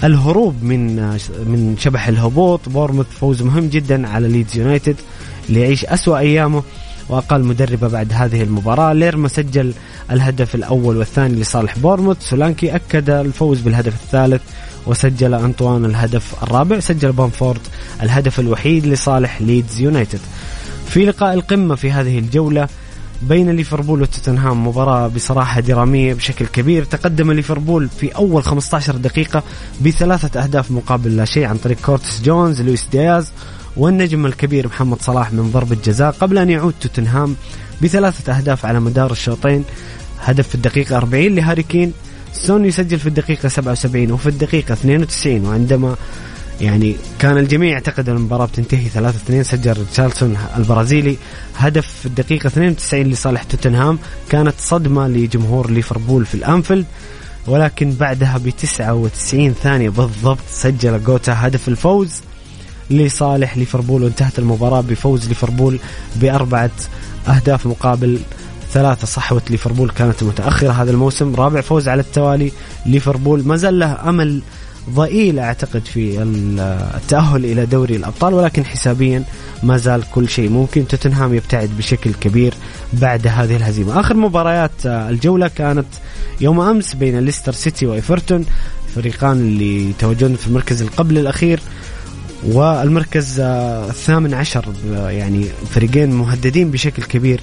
الهروب 0.03 0.63
من 0.63 0.95
من 1.45 1.75
شبح 1.79 2.07
الهبوط. 2.07 2.69
بورنموث 2.69 3.07
فوز 3.19 3.41
مهم 3.41 3.67
جدا 3.67 4.07
على 4.07 4.27
ليدز 4.27 4.57
يونايتد 4.57 4.95
اللي 5.49 5.61
يعيش 5.61 5.85
أسوأ 5.85 6.17
أيامه. 6.17 6.63
وأقال 7.09 7.43
مدربه 7.43 7.87
بعد 7.87 8.13
هذه 8.13 8.43
المباراة 8.43 8.93
ليرما 8.93 9.27
سجل 9.27 9.73
الهدف 10.11 10.55
الأول 10.55 10.97
والثاني 10.97 11.41
لصالح 11.41 11.79
بورنموث. 11.79 12.17
سولانكي 12.21 12.75
أكد 12.75 13.09
الفوز 13.09 13.61
بالهدف 13.61 13.93
الثالث 14.03 14.41
وسجل 14.87 15.33
أنطوان 15.33 15.85
الهدف 15.85 16.43
الرابع. 16.43 16.79
سجل 16.79 17.11
بامفورد 17.11 17.61
الهدف 18.03 18.39
الوحيد 18.39 18.85
لصالح 18.85 19.41
ليدز 19.41 19.81
يونايتد. 19.81 20.19
في 20.87 21.05
لقاء 21.05 21.33
القمة 21.33 21.75
في 21.75 21.91
هذه 21.91 22.19
الجولة 22.19 22.67
بين 23.21 23.49
ليفربول 23.49 24.01
وتوتنهام 24.01 24.67
مباراة 24.67 25.07
بصراحة 25.07 25.61
درامية 25.61 26.13
بشكل 26.13 26.45
كبير. 26.45 26.83
تقدم 26.83 27.31
ليفربول 27.31 27.89
في 27.99 28.15
أول 28.15 28.43
15 28.43 28.95
دقيقة 28.95 29.43
بثلاثة 29.81 30.43
أهداف 30.43 30.71
مقابل 30.71 31.17
لا 31.17 31.25
شيء 31.25 31.45
عن 31.45 31.57
طريق 31.57 31.77
كورتس 31.85 32.21
جونز 32.21 32.61
لويس 32.61 32.87
دياز 32.91 33.31
والنجم 33.77 34.25
الكبير 34.25 34.67
محمد 34.67 35.01
صلاح 35.01 35.33
من 35.33 35.51
ضربة 35.51 35.77
جزاء 35.85 36.11
قبل 36.11 36.37
أن 36.37 36.49
يعود 36.49 36.73
توتنهام 36.81 37.35
بثلاثة 37.81 38.37
أهداف 38.37 38.65
على 38.65 38.79
مدار 38.79 39.11
الشوطين. 39.11 39.63
هدف 40.21 40.47
في 40.47 40.55
الدقيقة 40.55 40.97
40 40.97 41.35
لهاري 41.35 41.63
كين. 41.63 41.93
سون 42.33 42.65
يسجل 42.65 42.99
في 42.99 43.07
الدقيقة 43.07 43.49
77 43.49 44.11
وفي 44.11 44.29
الدقيقة 44.29 44.73
92 44.73 45.45
وعندما 45.45 45.95
يعني 46.61 46.95
كان 47.19 47.37
الجميع 47.37 47.71
يعتقد 47.71 48.09
أن 48.09 48.15
المباراة 48.15 48.45
بتنتهي 48.45 48.89
3-2 48.89 49.41
سجل 49.41 49.73
ريتشاردسون 49.73 50.37
البرازيلي. 50.57 51.17
هدف 51.57 51.87
في 51.87 52.05
الدقيقة 52.05 52.47
92 52.47 53.03
لصالح 53.03 53.43
توتنهام. 53.43 53.99
كانت 54.29 54.53
صدمة 54.59 55.07
لجمهور 55.07 55.71
ليفربول 55.71 56.25
في 56.25 56.35
الأنفيلد 56.35 56.85
ولكن 57.47 57.91
بعدها 57.91 58.37
ب 58.37 58.49
99 58.49 59.53
ثانية 59.53 59.89
بالضبط 59.89 60.39
سجل 60.51 61.03
جوتا 61.03 61.33
هدف 61.47 61.67
الفوز. 61.67 62.11
لصالح 62.89 63.57
ليفربول 63.57 64.03
وانتهت 64.03 64.39
المباراة 64.39 64.81
بفوز 64.81 65.27
ليفربول 65.27 65.79
بأربعة 66.15 66.71
أهداف 67.27 67.65
مقابل 67.67 68.19
ثلاثة 68.71 69.07
صحوة 69.07 69.41
ليفربول 69.49 69.89
كانت 69.89 70.23
متأخرة 70.23 70.71
هذا 70.71 70.91
الموسم. 70.91 71.35
رابع 71.35 71.61
فوز 71.61 71.87
على 71.87 72.01
التوالي 72.01 72.51
ليفربول. 72.85 73.47
ما 73.47 73.55
زال 73.55 73.79
له 73.79 74.09
أمل 74.09 74.41
ضئيل 74.89 75.39
أعتقد 75.39 75.85
في 75.85 76.21
التأهل 76.95 77.45
إلى 77.45 77.65
دوري 77.65 77.95
الأبطال 77.95 78.33
ولكن 78.33 78.65
حسابيا 78.65 79.23
ما 79.63 79.77
زال 79.77 80.03
كل 80.11 80.29
شيء 80.29 80.49
ممكن. 80.49 80.87
توتنهام 80.87 81.33
يبتعد 81.33 81.69
بشكل 81.77 82.13
كبير 82.13 82.53
بعد 82.93 83.27
هذه 83.27 83.55
الهزيمة. 83.55 83.99
آخر 83.99 84.13
مباريات 84.13 84.85
الجولة 84.85 85.47
كانت 85.47 85.87
يوم 86.41 86.59
أمس 86.59 86.95
بين 86.95 87.19
ليستر 87.19 87.51
سيتي 87.51 87.85
وإيفرتون 87.85 88.45
فريقان 88.95 89.37
اللي 89.37 89.89
يتواجدون 89.89 90.35
في 90.35 90.47
المركز 90.47 90.81
القبل 90.81 91.17
الأخير. 91.17 91.59
والمركز 92.47 93.39
الثامن 93.39 94.33
عشر 94.33 94.65
يعني 94.93 95.45
فريقين 95.69 96.11
مهددين 96.11 96.71
بشكل 96.71 97.03
كبير 97.03 97.39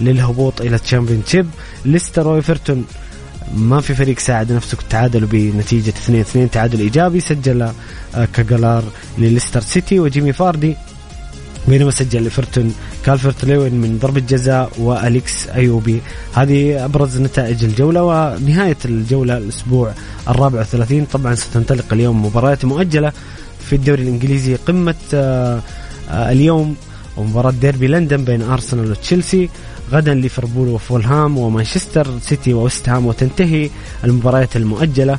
للهبوط 0.00 0.60
إلى 0.60 0.76
ال 0.76 0.81
Championship. 0.81 1.46
ليستر 1.84 2.28
وايفرتون 2.28 2.84
ما 3.56 3.80
في 3.80 3.94
فريق 3.94 4.18
ساعد 4.18 4.52
نفسه 4.52 4.78
تعادلوا 4.90 5.28
بنتيجة 5.28 5.90
2 5.90 6.20
2 6.20 6.50
تعادل 6.50 6.80
إيجابي 6.80 7.20
سجل 7.20 7.68
كاجالار 8.32 8.84
لليستر 9.18 9.60
سيتي 9.60 10.00
وجيمي 10.00 10.32
فاردي. 10.32 10.76
بينما 11.68 11.90
سجل 11.90 12.22
لإيفرتون 12.22 12.74
كالفرت 13.04 13.44
لوين 13.44 13.74
من 13.74 13.98
ضربة 13.98 14.20
جزاء 14.20 14.70
وأليكس 14.78 15.48
أيوبي. 15.48 16.00
هذه 16.34 16.84
أبرز 16.84 17.20
نتائج 17.20 17.64
الجولة 17.64 18.02
ونهاية 18.04 18.76
الجولة 18.84 19.38
الأسبوع 19.38 19.92
الرابع 20.28 20.58
والثلاثين. 20.58 21.04
طبعا 21.04 21.34
ستنطلق 21.34 21.92
اليوم 21.92 22.26
مباريات 22.26 22.64
مؤجلة 22.64 23.12
في 23.66 23.76
الدوري 23.76 24.02
الإنجليزي 24.02 24.54
قمة 24.54 24.94
آه، 25.14 25.60
آه، 26.10 26.32
اليوم 26.32 26.76
ومباراة 27.16 27.50
ديربي 27.50 27.86
لندن 27.86 28.24
بين 28.24 28.42
أرسنال 28.42 28.90
وتشيلسي 28.90 29.48
غدا 29.92 30.14
ليفربول 30.14 30.68
وفولهام 30.68 31.38
ومانشستر 31.38 32.06
سيتي 32.22 32.54
وويست 32.54 32.88
هام 32.88 33.06
وتنتهي 33.06 33.70
المباريات 34.04 34.56
المؤجلة 34.56 35.18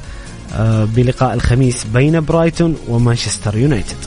آه، 0.53 0.85
بلقاء 0.85 1.33
الخميس 1.33 1.85
بين 1.93 2.21
برايتون 2.21 2.75
ومانشستر 2.87 3.57
يونايتد. 3.57 3.97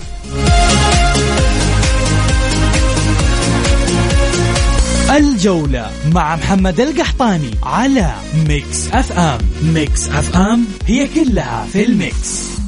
الجولة 5.11 5.91
مع 6.15 6.37
محمد 6.37 6.81
القحطاني 6.81 7.51
على 7.63 8.15
Mix 8.49 8.89
FM. 8.93 9.39
Mix 9.63 10.09
FM 10.09 10.65
هي 10.87 11.09
كلها 11.15 11.67
في 11.73 11.85
ال 11.85 12.00
mix. 12.00 12.60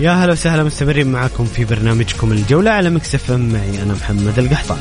يا 0.00 0.12
هلا 0.12 0.32
وسهلا 0.32 0.64
مستمرين 0.64 1.12
معكم 1.12 1.44
في 1.44 1.64
برنامجكم 1.64 2.32
الجولة 2.32 2.70
على 2.70 2.90
Mix 2.90 3.14
FM 3.14 3.30
معي 3.30 3.82
أنا 3.82 3.94
محمد 3.94 4.38
القحطاني. 4.38 4.78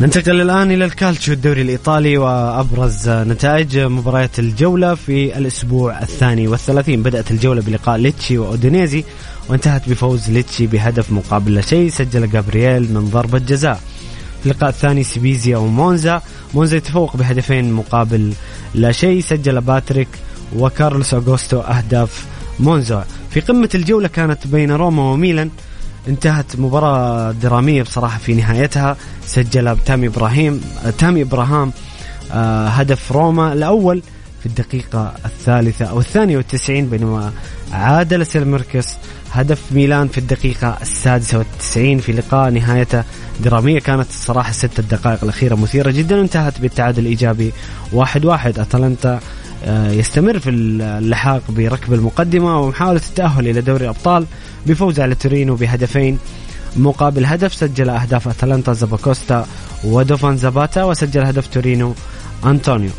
ننتقل 0.00 0.40
الآن 0.40 0.70
إلى 0.70 0.84
الكالتشو 0.84 1.32
الدوري 1.32 1.62
الإيطالي 1.62 2.18
وأبرز 2.18 3.08
نتائج 3.08 3.78
مباريات 3.78 4.38
الجولة 4.38 4.94
في 4.94 5.38
الأسبوع 5.38 6.02
الثاني 6.02 6.48
والثلاثين. 6.48 7.02
بدأت 7.02 7.30
الجولة 7.30 7.62
بلقاء 7.62 7.96
ليتشي 7.96 8.38
وأودينيزي 8.38 9.04
وانتهت 9.48 9.88
بفوز 9.88 10.30
ليتشي 10.30 10.66
بهدف 10.66 11.12
مقابل 11.12 11.54
لا 11.54 11.60
شيء 11.60 11.90
سجل 11.90 12.30
جابرييل 12.30 12.94
من 12.94 13.10
ضربة 13.10 13.38
جزاء. 13.38 13.80
في 14.40 14.50
اللقاء 14.50 14.70
الثاني 14.70 15.02
سبيزيا 15.02 15.56
ومونزا 15.56 16.22
مونزا 16.54 16.76
يتفوق 16.76 17.16
بهدفين 17.16 17.72
مقابل 17.72 18.32
لا 18.74 18.92
شيء 18.92 19.20
سجل 19.20 19.60
باتريك 19.60 20.08
وكارلوس 20.56 21.14
أغوستو 21.14 21.60
أهداف 21.60 22.26
مونزا. 22.60 23.04
في 23.30 23.40
قمة 23.40 23.68
الجولة 23.74 24.08
كانت 24.08 24.46
بين 24.46 24.72
روما 24.72 25.02
وميلان. 25.02 25.50
انتهت 26.08 26.56
مباراة 26.56 27.32
درامية 27.32 27.82
بصراحة 27.82 28.18
في 28.18 28.34
نهايتها. 28.34 28.96
سجل 29.26 29.76
تامي 29.86 30.06
إبراهيم 30.06 30.60
تامي 30.98 31.22
إبراهام 31.22 31.72
آه، 32.32 32.68
هدف 32.68 33.12
روما 33.12 33.52
الأول 33.52 34.02
في 34.40 34.46
الدقيقة 34.46 35.14
الثالثة 35.24 35.84
أو 35.84 36.00
الثانية 36.00 36.36
والتسعين 36.36 36.88
بينما 36.88 37.32
عادل 37.72 38.26
ساليماكرس 38.26 38.88
هدف 39.32 39.62
ميلان 39.72 40.08
في 40.08 40.18
الدقيقة 40.18 40.78
السادسة 40.82 41.38
والتسعين 41.38 41.98
في 41.98 42.12
لقاء 42.12 42.50
نهايته 42.50 43.04
درامية. 43.40 43.78
كانت 43.78 44.08
الصراحة 44.10 44.52
ست 44.52 44.78
الدقائق 44.78 45.18
الأخيرة 45.22 45.54
مثيرة 45.54 45.90
جدا. 45.90 46.18
وانتهت 46.18 46.60
بالتعادل 46.60 47.02
الإيجابي 47.02 47.52
واحد 47.92 48.24
واحد. 48.24 48.58
أتلانتا 48.58 49.20
يستمر 49.68 50.38
في 50.38 50.50
اللحاق 50.50 51.42
بركب 51.48 51.92
المقدمة 51.92 52.60
ومحاولة 52.60 53.00
التأهل 53.08 53.48
إلى 53.48 53.60
دوري 53.60 53.84
الأبطال 53.84 54.26
بفوز 54.66 55.00
على 55.00 55.14
تورينو 55.14 55.54
بهدفين 55.54 56.18
مقابل 56.76 57.26
هدف 57.26 57.54
سجل 57.54 57.90
أهداف 57.90 58.28
أتلانتا 58.28 58.72
زاباكوستا 58.72 59.46
ودوفان 59.84 60.36
زاباتا 60.36 60.84
وسجل 60.84 61.24
هدف 61.24 61.46
تورينو 61.46 61.94
أنطونيو. 62.44 62.90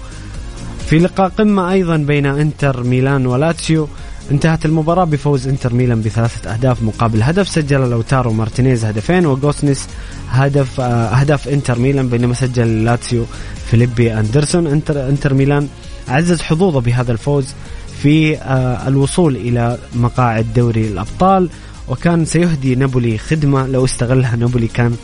في 0.87 0.99
لقاء 0.99 1.29
قمة 1.29 1.71
أيضا 1.71 1.97
بين 1.97 2.25
إنتر 2.25 2.83
ميلان 2.83 3.25
ولاتسيو 3.25 3.87
انتهت 4.31 4.65
المباراة 4.65 5.03
بفوز 5.03 5.47
إنتر 5.47 5.73
ميلان 5.73 6.01
بثلاثة 6.01 6.53
أهداف 6.53 6.83
مقابل 6.83 7.23
هدف 7.23 7.49
سجل 7.49 7.89
لوتارو 7.89 8.33
مارتينيز 8.33 8.85
هدفين 8.85 9.25
وغوسنس 9.25 9.87
هدف 10.29 10.81
آه، 10.81 10.83
أهداف 10.83 11.47
إنتر 11.47 11.79
ميلان 11.79 12.09
بينما 12.09 12.33
سجل 12.33 12.85
لاتسيو 12.85 13.25
فيليبي 13.71 14.13
أندرسون. 14.19 14.67
إنتر, 14.67 15.09
إنتر 15.09 15.33
ميلان 15.33 15.67
عزز 16.07 16.41
حظوظه 16.41 16.81
بهذا 16.81 17.11
الفوز 17.11 17.53
في 18.01 18.37
آه، 18.37 18.87
الوصول 18.87 19.35
إلى 19.35 19.77
مقاعد 19.95 20.45
دوري 20.55 20.87
الأبطال 20.87 21.49
وكان 21.87 22.25
سيهدي 22.25 22.75
نابولي 22.75 23.17
خدمة. 23.17 23.67
لو 23.67 23.85
استغلها 23.85 24.35
نابولي 24.35 24.67
كان 24.67 24.95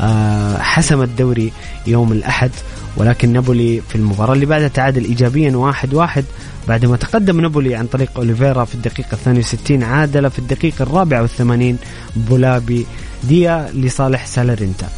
آه، 0.00 0.58
حسم 0.58 1.02
الدوري 1.02 1.52
يوم 1.86 2.12
الأحد. 2.12 2.50
ولكن 2.96 3.32
نابولي 3.32 3.82
في 3.88 3.96
المباراة 3.96 4.32
اللي 4.32 4.46
بعدها 4.46 4.68
تعادل 4.68 5.04
إيجابيا 5.04 5.56
واحد 5.56 5.94
واحد. 5.94 6.24
بعدما 6.68 6.96
تقدم 6.96 7.40
نابولي 7.40 7.74
عن 7.74 7.86
طريق 7.86 8.10
أوليفيرا 8.16 8.64
في 8.64 8.74
الدقيقة 8.74 9.14
62 9.14 9.82
عادل 9.82 10.30
في 10.30 10.38
الدقيقة 10.38 10.82
الرابعة 10.82 11.22
والثمانين 11.22 11.78
بولاي 12.16 12.86
ديا 13.24 13.70
لصالح 13.74 14.26
ساليرنيتانا 14.26 14.88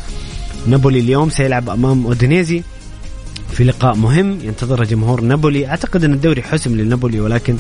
نابولي 0.67 0.99
اليوم 1.01 1.31
سيلعب 1.31 1.71
أمام 1.71 2.07
أودينيزي. 2.07 2.63
في 3.55 3.65
لقاء 3.65 3.95
مهم 3.95 4.39
ينتظر 4.41 4.85
جمهور 4.85 5.21
نابولي. 5.21 5.69
أعتقد 5.69 6.05
أن 6.05 6.13
الدوري 6.13 6.43
حسم 6.43 6.77
لنابولي 6.77 7.21
ولكن 7.21 7.57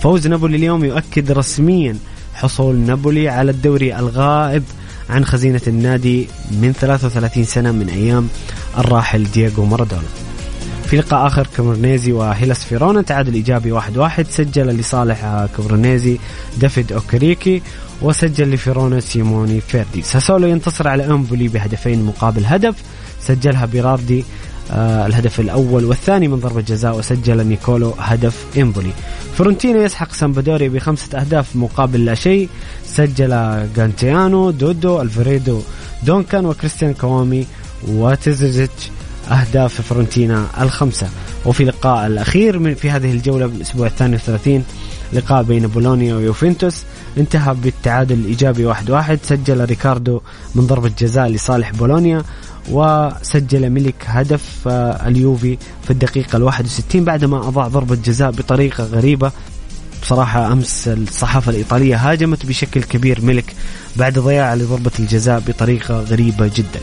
فوز 0.00 0.26
نابولي 0.26 0.56
اليوم 0.56 0.84
يؤكد 0.84 1.32
رسميا 1.32 1.96
حصول 2.34 2.76
نابولي 2.76 3.28
على 3.28 3.50
الدوري 3.50 3.96
الغائب 3.98 4.62
عن 5.10 5.24
خزينة 5.24 5.60
النادي 5.66 6.28
من 6.50 6.72
33 6.72 7.44
سنة 7.44 7.72
من 7.72 7.88
أيام 7.88 8.28
الراحل 8.78 9.24
دييغو 9.24 9.64
مارادونا. 9.64 10.08
في 10.86 10.96
لقاء 10.96 11.26
آخر 11.26 11.46
كريمونيزي 11.56 12.12
وهيلاس 12.12 12.64
فيرونا 12.64 13.02
تعادل 13.02 13.34
إيجابي 13.34 13.72
واحد 13.72 13.96
واحد 13.96 14.26
سجل 14.30 14.66
لصالح 14.66 15.46
كريمونيزي 15.56 16.18
دافيد 16.60 16.92
أوكريكي 16.92 17.62
وسجل 18.02 18.50
لفيرونا 18.50 19.00
سيموني 19.00 19.60
فيردي. 19.60 20.02
ساسولو 20.02 20.46
ينتصر 20.46 20.88
على 20.88 21.06
أمبولي 21.06 21.48
بهدفين 21.48 22.02
مقابل 22.04 22.46
هدف 22.46 22.74
سجلها 23.20 23.66
بيراردي 23.66 24.24
الهدف 24.76 25.40
الأول 25.40 25.84
والثاني 25.84 26.28
من 26.28 26.40
ضربة 26.40 26.60
جزاء 26.60 26.98
وسجل 26.98 27.46
نيكولو 27.46 27.94
هدف 27.98 28.44
إمبولي 28.58 28.92
فيورنتينا 29.34 29.82
يسحق 29.84 30.12
سامبدوريا 30.12 30.68
بخمسة 30.68 31.20
أهداف 31.20 31.56
مقابل 31.56 32.04
لا 32.04 32.14
شيء. 32.14 32.48
سجل 32.86 33.66
جانتيانو 33.76 34.50
دودو 34.50 35.00
ألفريدو 35.00 35.60
دونكان 36.02 36.46
وكريستيان 36.46 36.94
كوامي 36.94 37.46
وتزيزيتش 37.88 38.90
أهداف 39.30 39.80
فيورنتينا 39.80 40.46
الخمسة. 40.60 41.08
وفي 41.46 41.62
اللقاء 41.62 42.06
الأخير 42.06 42.58
من 42.58 42.74
في 42.74 42.90
هذه 42.90 43.10
الجولة 43.12 43.46
بالأسبوع 43.46 43.86
الثاني 43.86 44.12
والثلاثين 44.12 44.64
لقاء 45.12 45.42
بين 45.42 45.66
بولونيا 45.66 46.14
ويوفنتوس 46.14 46.82
انتهى 47.18 47.54
بالتعادل 47.54 48.14
الإيجابي 48.14 48.64
واحد 48.64 48.90
واحد. 48.90 49.18
سجل 49.22 49.64
ريكاردو 49.64 50.20
من 50.54 50.66
ضربة 50.66 50.90
جزاء 50.98 51.28
لصالح 51.28 51.70
بولونيا. 51.70 52.22
وسجل 52.70 53.70
ملك 53.70 53.94
هدف 54.06 54.68
آه، 54.68 55.08
اليوفي 55.08 55.58
في 55.84 55.90
الدقيقة 55.90 56.36
ال 56.36 56.42
61 56.42 57.04
بعدما 57.04 57.48
أضاع 57.48 57.68
ضربة 57.68 57.94
جزاء 58.04 58.30
بطريقة 58.30 58.84
غريبة. 58.84 59.32
بصراحة 60.02 60.52
أمس 60.52 60.88
الصحافة 60.88 61.50
الإيطالية 61.50 61.96
هاجمت 61.96 62.46
بشكل 62.46 62.82
كبير 62.82 63.20
ملك 63.24 63.54
بعد 63.96 64.18
ضياع 64.18 64.54
لضربة 64.54 64.90
الجزاء 64.98 65.42
بطريقة 65.46 66.00
غريبة 66.00 66.50
جدا. 66.56 66.80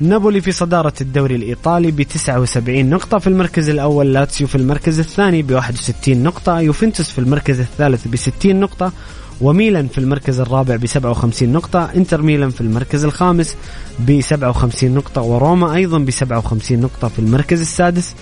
نابولي 0.00 0.40
في 0.40 0.52
صدارة 0.52 0.92
الدوري 1.00 1.34
الإيطالي 1.34 1.90
ب 1.90 2.02
79 2.02 2.90
نقطة 2.90 3.18
في 3.18 3.26
المركز 3.26 3.68
الأول 3.68 4.12
لاتسيو 4.12 4.46
في 4.46 4.54
المركز 4.54 4.98
الثاني 4.98 5.42
ب 5.42 5.52
61 5.52 6.22
نقطة 6.22 6.60
يوفنتوس 6.60 7.10
في 7.10 7.18
المركز 7.18 7.60
الثالث 7.60 8.08
ب 8.08 8.16
60 8.16 8.60
نقطة 8.60 8.92
وميلان 9.40 9.88
في 9.88 9.98
المركز 9.98 10.40
الرابع 10.40 10.76
ب 10.76 10.86
57 10.86 11.48
نقطة 11.48 11.90
إنتر 11.96 12.22
ميلان 12.22 12.50
في 12.50 12.60
المركز 12.60 13.04
الخامس 13.04 13.56
ب 13.98 14.20
57 14.20 14.90
نقطة 14.90 15.22
وروما 15.22 15.74
أيضا 15.74 15.98
ب 15.98 16.10
57 16.10 16.80
نقطة 16.80 17.08
في 17.08 17.18
المركز 17.18 17.60
السادس 17.60 18.14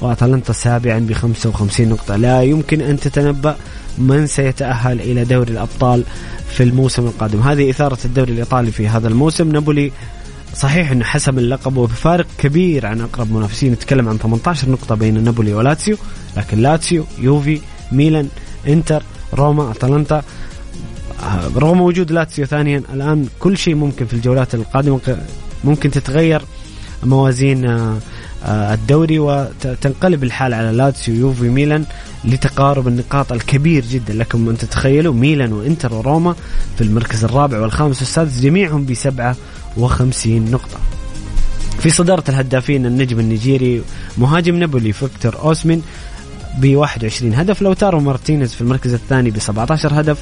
وأتلانتا 0.00 0.52
سابعا 0.52 0.98
ب 0.98 1.12
55 1.12 1.88
نقطة. 1.88 2.16
لا 2.16 2.42
يمكن 2.42 2.80
أن 2.80 3.00
تتنبأ 3.00 3.56
من 3.98 4.26
سيتأهل 4.26 5.00
إلى 5.00 5.24
دوري 5.24 5.52
الأبطال 5.52 6.04
في 6.48 6.62
الموسم 6.62 7.06
القادم. 7.06 7.40
هذه 7.40 7.70
إثارة 7.70 7.98
الدوري 8.04 8.32
الإيطالي 8.32 8.70
في 8.70 8.88
هذا 8.88 9.08
الموسم. 9.08 9.52
نابولي 9.52 9.92
صحيح 10.54 10.90
إنه 10.90 11.04
حسم 11.04 11.38
اللقب 11.38 11.76
وبفارق 11.76 12.26
كبير 12.38 12.86
عن 12.86 13.00
أقرب 13.00 13.32
منافسين. 13.32 13.72
نتكلم 13.72 14.08
عن 14.08 14.18
18 14.18 14.70
نقطة 14.70 14.94
بين 14.94 15.24
نابولي 15.24 15.54
ولاتسيو 15.54 15.96
لكن 16.36 16.58
لاتسيو 16.58 17.04
يوفي 17.18 17.60
ميلان 17.92 18.28
إنتر 18.68 19.02
روما 19.34 19.70
أتلانتا. 19.70 20.22
آه، 21.22 21.50
رغم 21.56 21.80
وجود 21.80 22.12
لاتسيو 22.12 22.46
ثانيا 22.46 22.82
الآن 22.94 23.28
كل 23.40 23.58
شيء 23.58 23.74
ممكن 23.74 24.06
في 24.06 24.14
الجولات 24.14 24.54
القادمة. 24.54 25.00
ممكن 25.64 25.90
تتغير 25.90 26.42
موازين 27.02 27.64
آه، 27.64 27.98
آه، 28.44 28.74
الدوري 28.74 29.18
وتنقلب 29.18 30.24
الحال 30.24 30.54
على 30.54 30.72
لاتسيو 30.72 31.14
يوفي 31.14 31.48
ميلان 31.48 31.84
لتقارب 32.24 32.88
النقاط 32.88 33.32
الكبير 33.32 33.84
جدا 33.84 34.14
لكم 34.14 34.48
أن 34.48 34.58
تتخيلوا. 34.58 35.14
ميلان 35.14 35.52
وإنتر 35.52 35.94
وروما 35.94 36.34
في 36.76 36.84
المركز 36.84 37.24
الرابع 37.24 37.60
والخامس. 37.60 37.98
والسادس 37.98 38.40
جميعهم 38.40 38.86
بسبعة 38.86 39.36
150 39.76 40.50
نقطة 40.50 40.78
في 41.78 41.90
صدارة 41.90 42.24
الهدافين 42.28 42.86
النجم 42.86 43.20
النيجيري 43.20 43.82
مهاجم 44.18 44.56
نابولي 44.56 44.92
فيكتور 44.92 45.38
أوسمن 45.38 45.82
ب 46.58 46.76
21 46.76 47.34
هدف 47.34 47.62
لوتارو 47.62 48.00
مارتينيز 48.00 48.54
في 48.54 48.60
المركز 48.60 48.94
الثاني 48.94 49.30
ب 49.30 49.38
17 49.38 50.00
هدف 50.00 50.18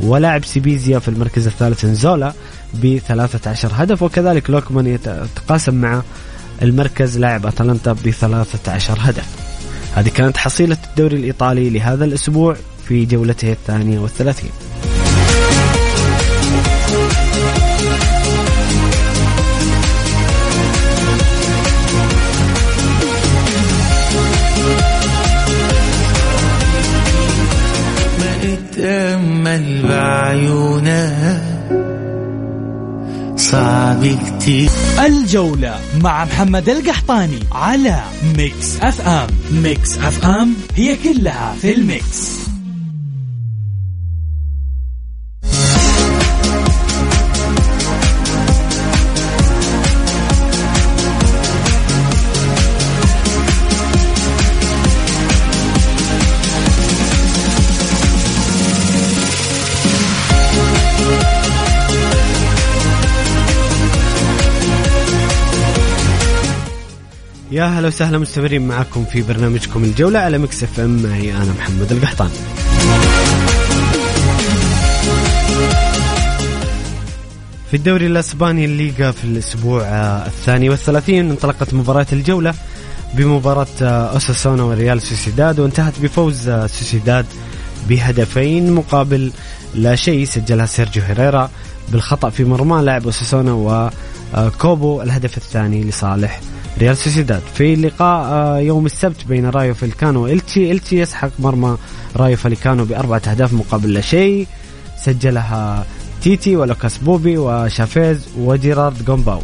ولاعب 0.00 0.44
سبيزيا 0.44 0.98
في 0.98 1.08
المركز 1.08 1.46
الثالث 1.46 1.84
انزولا 1.84 2.32
ب 2.74 2.98
13 2.98 3.70
هدف 3.72 4.02
وكذلك 4.02 4.50
لوكمان 4.50 4.86
يتقاسم 4.86 5.74
مع 5.74 6.02
المركز 6.62 7.18
لاعب 7.18 7.46
أتلانتا 7.46 7.92
ب 7.92 8.10
13 8.10 8.98
هدف. 9.00 9.26
هذه 9.94 10.08
كانت 10.08 10.36
حصيلة 10.36 10.76
الدوري 10.90 11.16
الإيطالي 11.16 11.70
لهذا 11.70 12.04
الأسبوع 12.04 12.56
في 12.88 13.04
جولته 13.04 13.52
الثانية 13.52 13.98
والثلاثين. 13.98 14.50
تأمل 29.44 29.88
بعيونك 29.88 31.42
صعب 33.36 34.06
كتير 34.06 34.70
الجولة 35.06 35.80
مع 36.00 36.24
محمد 36.24 36.68
القحطاني 36.68 37.38
على 37.52 38.02
Mix 38.36 38.80
FM. 38.80 39.26
Mix 39.52 39.98
FM 39.98 40.54
هي 40.76 40.96
كلها 40.96 41.54
في 41.60 41.74
ال 41.74 41.88
mix. 41.88 42.43
يا 67.54 67.64
هلا 67.64 67.88
وسهلا 67.88 68.18
مستمرين 68.18 68.68
معكم 68.68 69.04
في 69.04 69.22
برنامجكم 69.22 69.84
الجولة 69.84 70.18
على 70.18 70.38
Mix 70.38 70.62
FM. 70.62 71.02
معي 71.02 71.32
أنا 71.36 71.52
محمد 71.58 71.92
القحطاني. 71.92 72.30
في 77.70 77.76
الدوري 77.76 78.06
الأسباني 78.06 78.64
الليغا 78.64 79.10
في 79.10 79.24
الأسبوع 79.24 79.82
الثاني 80.26 80.70
والثلاثين 80.70 81.30
انطلقت 81.30 81.74
مباراة 81.74 82.06
الجولة 82.12 82.54
بمباراة 83.14 83.82
أوساسونا 83.82 84.62
وريال 84.62 85.02
سوسيداد 85.02 85.60
وانتهت 85.60 86.00
بفوز 86.02 86.50
سوسيداد 86.50 87.26
بهدفين 87.88 88.72
مقابل 88.72 89.32
لا 89.74 89.94
شيء 89.94 90.24
سجلها 90.24 90.66
سيرجيو 90.66 91.02
هيريرا 91.02 91.50
بالخطأ 91.88 92.30
في 92.30 92.44
مرمى 92.44 92.82
لاعب 92.82 93.04
أوساسونا 93.04 93.52
وكوبو 94.34 95.02
الهدف 95.02 95.36
الثاني 95.36 95.84
لصالح 95.84 96.40
ريال 96.78 96.96
سوسيداد. 96.96 97.42
في 97.54 97.76
لقاء 97.76 98.24
آه، 98.24 98.58
يوم 98.58 98.86
السبت 98.86 99.24
بين 99.28 99.46
رايو 99.50 99.74
فاليكانو 99.74 100.24
والتشي 100.24 100.72
التشي 100.72 101.00
يسحق 101.00 101.30
مرمى 101.38 101.76
رايو 102.16 102.36
فاليكانو 102.36 102.84
بأربعة 102.84 103.22
أهداف 103.30 103.52
مقابل 103.52 103.92
لا 103.92 104.00
شيء. 104.00 104.46
سجلها 105.04 105.86
تيتي 106.22 106.56
ولوكاس 106.56 106.98
بوبي 106.98 107.38
وشافيز 107.38 108.28
وجيرارد 108.38 109.04
جومباو. 109.04 109.40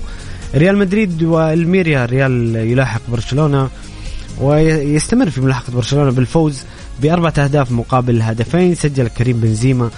ريال 0.54 0.76
مدريد 0.76 1.22
والميريا 1.22 2.06
ريال 2.06 2.56
يلاحق 2.56 3.00
برشلونة 3.08 3.68
ويستمر 4.40 5.30
في 5.30 5.40
ملاحقة 5.40 5.72
برشلونة 5.72 6.10
بالفوز 6.10 6.62
بأربعة 7.02 7.34
أهداف 7.38 7.72
مقابل 7.72 8.22
هدفين. 8.22 8.74
سجل 8.74 9.08
كريم 9.08 9.40
بنزيما 9.40 9.90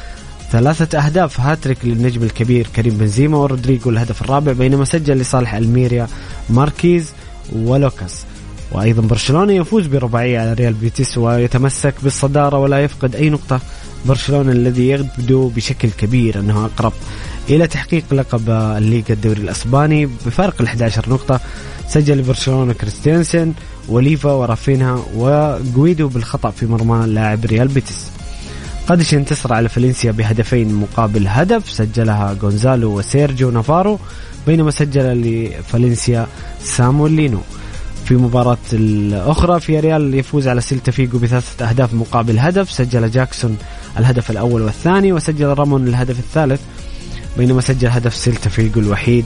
ثلاثة 0.51 0.99
أهداف. 0.99 1.41
هاتريك 1.41 1.79
للنجم 1.85 2.23
الكبير 2.23 2.67
كريم 2.77 2.95
بنزيما 2.95 3.39
ورودريجو 3.39 3.91
الهدف 3.91 4.23
الرابع 4.23 4.53
بينما 4.53 4.85
سجل 4.85 5.17
لصالح 5.19 5.55
الميريا 5.55 6.09
ماركيز 6.51 7.13
ولوكاس. 7.53 8.25
وأيضا 8.73 9.03
برشلونة 9.03 9.53
يفوز 9.53 9.87
برباعية 9.87 10.41
على 10.41 10.53
ريال 10.53 10.73
بيتيس 10.73 11.19
ويتمسك 11.19 11.95
بالصدارة 12.03 12.59
ولا 12.59 12.85
يفقد 12.85 13.17
أي 13.17 13.31
نقطة. 13.31 13.61
برشلونة 14.07 14.53
الذي 14.53 14.89
يبدو 14.89 15.49
بشكل 15.49 15.91
كبير 15.91 16.41
أنه 16.41 16.65
أقرب 16.65 16.93
إلى 17.51 17.67
تحقيق 17.67 18.05
لقب 18.13 18.51
الليغا 18.51 19.05
الدوري 19.11 19.41
الأسباني 19.41 20.07
بفارق 20.07 20.55
ال 20.61 20.67
11 20.67 21.11
نقطة. 21.11 21.41
سجل 21.89 22.19
لبرشلونه 22.19 22.73
كريستيانسن 22.73 23.53
وليفا 23.89 24.33
ورافينها 24.33 25.05
وجويدو 25.17 26.09
بالخطأ 26.09 26.51
في 26.51 26.67
مرمى 26.67 27.07
لاعب 27.07 27.45
ريال 27.45 27.69
بيتيس. 27.69 28.11
قادش 28.87 29.13
ينتصر 29.13 29.55
على 29.55 29.69
فالنسيا 29.69 30.13
بهدفين 30.13 30.75
مقابل 30.75 31.29
هدف 31.29 31.71
سجلها 31.71 32.37
غونزالو 32.43 32.99
وسيرجيو 32.99 33.51
نافارو. 33.51 33.99
بينما 34.47 34.71
سجل 34.71 35.23
لفالنسيا 35.23 36.27
سامويل 36.63 37.13
لينو. 37.13 37.41
في 38.05 38.15
مباراة 38.15 38.57
الأخرى 38.73 39.61
فياريال 39.61 40.15
يفوز 40.15 40.49
على 40.49 40.61
سيلتا 40.61 40.93
فيجو 40.93 41.19
بثلاثة 41.19 41.69
أهداف 41.69 41.95
مقابل 41.95 42.39
هدف. 42.39 42.73
سجل 42.73 43.11
جاكسون 43.11 43.59
الهدف 43.99 44.31
الأول 44.31 44.63
والثاني 44.63 45.13
وسجل 45.13 45.47
رامون 45.47 45.89
الهدف 45.89 46.19
الثالث. 46.19 46.61
بينما 47.39 47.61
سجل 47.61 47.89
هدف 47.89 48.15
سيلتا 48.15 48.51
فيجو 48.51 48.81
الوحيد 48.81 49.25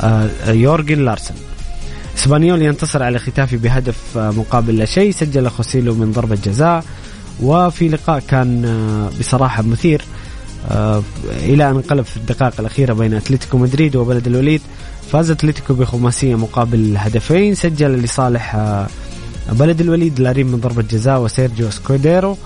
آه، 0.00 0.28
يورجن 0.48 1.04
لارسن. 1.04 1.34
اسبانيول 2.18 2.62
ينتصر 2.62 3.02
على 3.02 3.18
ختافي 3.18 3.56
بهدف 3.56 3.96
آه، 4.16 4.30
مقابل 4.30 4.76
لا 4.76 4.84
شيء. 4.84 5.10
سجل 5.10 5.50
خوسيلو 5.50 5.94
من 5.94 6.12
ضربة 6.12 6.38
جزاء. 6.44 6.84
وفي 7.42 7.88
لقاء 7.88 8.22
كان 8.28 8.64
آه، 8.64 9.10
بصراحة 9.20 9.62
مثير. 9.62 10.02
إلى 11.30 11.70
أن 11.70 11.76
انقلب 11.76 12.04
في 12.04 12.16
الدقائق 12.16 12.54
الأخيرة 12.60 12.92
بين 12.92 13.14
أتلتيكو 13.14 13.58
مدريد 13.58 13.96
وبلد 13.96 14.26
الوليد. 14.26 14.60
فاز 15.12 15.30
أتلتيكو 15.30 15.74
بخماسية 15.74 16.34
مقابل 16.34 16.96
هدفين 16.96 17.54
سجل 17.54 17.90
لصالح 18.02 18.54
آه، 18.54 18.86
بلد 19.52 19.80
الوليد 19.80 20.20
لارين 20.20 20.46
من 20.46 20.60
ضربة 20.60 20.82
جزاء 20.82 21.20
وسيرجيو 21.20 21.70
سكوديرو 21.70 22.36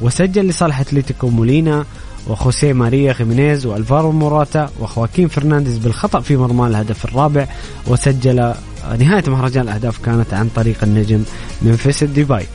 وسجل 0.00 0.48
لصالح 0.48 0.80
أتلتيكو 0.80 1.28
مولينا 1.28 1.84
وخوسيه 2.28 2.72
ماريا 2.72 3.12
خيمينيز 3.12 3.66
وألفارو 3.66 4.12
موراتا 4.12 4.70
وخواكين 4.80 5.28
فرنانديز 5.28 5.78
بالخطأ 5.78 6.20
في 6.20 6.36
مرمى 6.36 6.66
الهدف 6.66 7.04
الرابع 7.04 7.46
وسجل 7.86 8.40
آه، 8.40 8.56
نهاية 8.98 9.24
مهرجان 9.28 9.62
الأهداف 9.62 9.98
كانت 9.98 10.34
عن 10.34 10.48
طريق 10.56 10.76
النجم 10.82 11.22
ممفيس 11.62 12.04
ديباي 12.04 12.46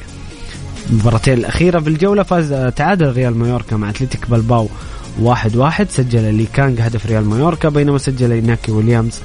المباراتين 0.90 1.34
الأخيرة 1.34 1.80
في 1.80 1.90
الجولة 1.90 2.24
فاز 2.24 2.72
تعادل 2.76 3.12
ريال 3.12 3.38
مايوركا 3.38 3.76
مع 3.76 3.90
أتلتيك 3.90 4.30
بلباو 4.30 4.70
واحد 5.20 5.56
واحد. 5.56 5.90
سجل 5.90 6.34
لي 6.34 6.46
كانج 6.54 6.82
هدف 6.82 7.06
ريال 7.06 7.26
مايوركا 7.26 7.70
بينما 7.70 7.98
سجل 7.98 8.32
إناكي 8.32 8.72
ويليامز 8.72 9.20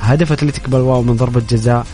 هدف 0.00 0.32
أتلتيك 0.32 0.68
بلباو 0.70 1.02
من 1.02 1.16
ضربة 1.16 1.42
جزاء 1.50 1.86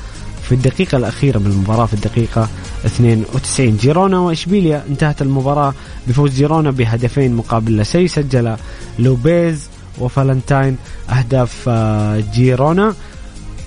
في 0.42 0.52
الدقيقة 0.52 0.98
الأخيرة 0.98 1.38
من 1.38 1.46
المباراة 1.46 1.86
في 1.86 1.94
الدقيقة 1.94 2.48
92 2.86 3.76
جيرونا 3.76 4.18
وإشبيليا 4.18 4.84
انتهت 4.88 5.22
المباراة 5.22 5.74
بفوز 6.08 6.34
جيرونا 6.34 6.70
بهدفين 6.70 7.34
مقابل 7.34 7.76
لا 7.76 7.82
شيء 7.82 8.06
سجل 8.06 8.56
لوبيز 8.98 9.68
وفالنتاين 9.98 10.76
أهداف 11.10 11.64
آه، 11.68 12.22
جيرونا. 12.34 12.94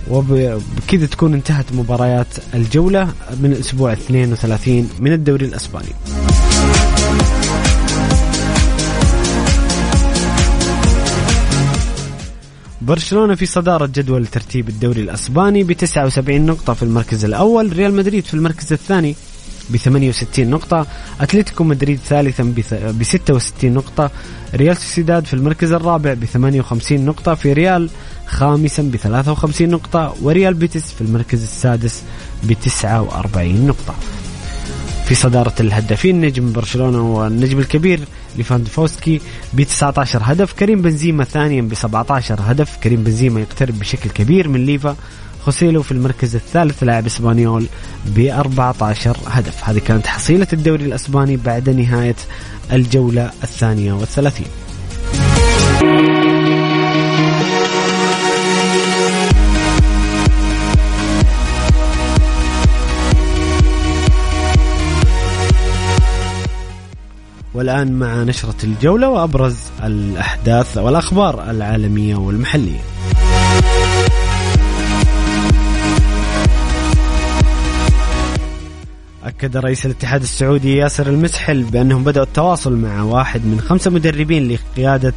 وبكذا 0.09 1.05
تكون 1.11 1.33
انتهت 1.33 1.65
مباريات 1.73 2.27
الجولة 2.53 3.07
من 3.39 3.51
الأسبوع 3.51 3.93
32 3.93 4.89
من 4.99 5.13
الدوري 5.13 5.45
الأسباني. 5.45 5.89
برشلونة 12.81 13.35
في 13.35 13.45
صدارة 13.45 13.85
جدول 13.85 14.27
ترتيب 14.27 14.69
الدوري 14.69 15.01
الأسباني 15.01 15.63
ب 15.63 15.73
79 15.73 16.45
نقطة 16.45 16.73
في 16.73 16.83
المركز 16.83 17.25
الأول 17.25 17.73
ريال 17.73 17.93
مدريد 17.93 18.25
في 18.25 18.33
المركز 18.33 18.73
الثاني 18.73 19.15
ب 19.69 19.77
68 19.77 20.49
نقطة 20.49 20.87
أتلتيكو 21.21 21.63
مدريد 21.63 21.99
ثالثا 21.99 22.43
ب 22.73 23.03
66 23.03 23.73
نقطة 23.73 24.11
ريال 24.55 24.77
سوسيداد 24.77 25.25
في 25.25 25.33
المركز 25.33 25.71
الرابع 25.71 26.13
ب 26.13 26.25
58 26.25 27.05
نقطة 27.05 27.35
في 27.35 27.53
ريال 27.53 27.89
خامسا 28.25 28.83
ب 28.83 28.95
53 28.95 29.69
نقطة 29.69 30.15
وريال 30.21 30.53
بيتس 30.53 30.91
في 30.91 31.01
المركز 31.01 31.43
السادس 31.43 32.03
ب 32.43 32.53
49 32.53 33.67
نقطة. 33.67 33.95
في 35.05 35.15
صدارة 35.15 35.53
الهدافين 35.59 36.21
نجم 36.21 36.51
برشلونة 36.51 37.15
والنجم 37.15 37.59
الكبير 37.59 37.99
ليفاندوفسكي 38.37 39.21
ب 39.53 39.63
19 39.63 40.21
هدف 40.23 40.53
كريم 40.53 40.81
بنزيما 40.81 41.23
ثانيا 41.23 41.61
ب 41.61 41.73
17 41.73 42.39
هدف 42.41 42.77
كريم 42.83 43.03
بنزيما 43.03 43.39
يقترب 43.39 43.79
بشكل 43.79 44.09
كبير 44.09 44.47
من 44.47 44.65
ليفا. 44.65 44.95
خوسيلو 45.45 45.81
في 45.83 45.91
المركز 45.91 46.35
الثالث 46.35 46.83
لاعب 46.83 47.05
إسبانيول 47.05 47.65
ب 48.05 48.19
14 48.19 49.17
هدف. 49.27 49.69
هذه 49.69 49.79
كانت 49.79 50.07
حصيلة 50.07 50.47
الدوري 50.53 50.85
الإسباني 50.85 51.37
بعد 51.37 51.69
نهاية 51.69 52.15
الجولة 52.71 53.31
الثانية 53.43 53.93
والثلاثين. 53.93 54.47
والآن 67.57 67.91
مع 67.91 68.23
نشرة 68.23 68.55
الجولة 68.63 69.09
وأبرز 69.09 69.57
الأحداث 69.83 70.77
والأخبار 70.77 71.51
العالمية 71.51 72.15
والمحلية. 72.15 72.96
أكد 79.27 79.57
رئيس 79.57 79.85
الاتحاد 79.85 80.21
السعودي 80.21 80.75
ياسر 80.75 81.07
المسحل 81.07 81.63
بأنهم 81.63 82.03
بدأوا 82.03 82.25
التواصل 82.25 82.75
مع 82.75 83.01
واحد 83.01 83.45
من 83.45 83.61
خمسة 83.61 83.91
مدربين 83.91 84.51
لقيادة 84.51 85.13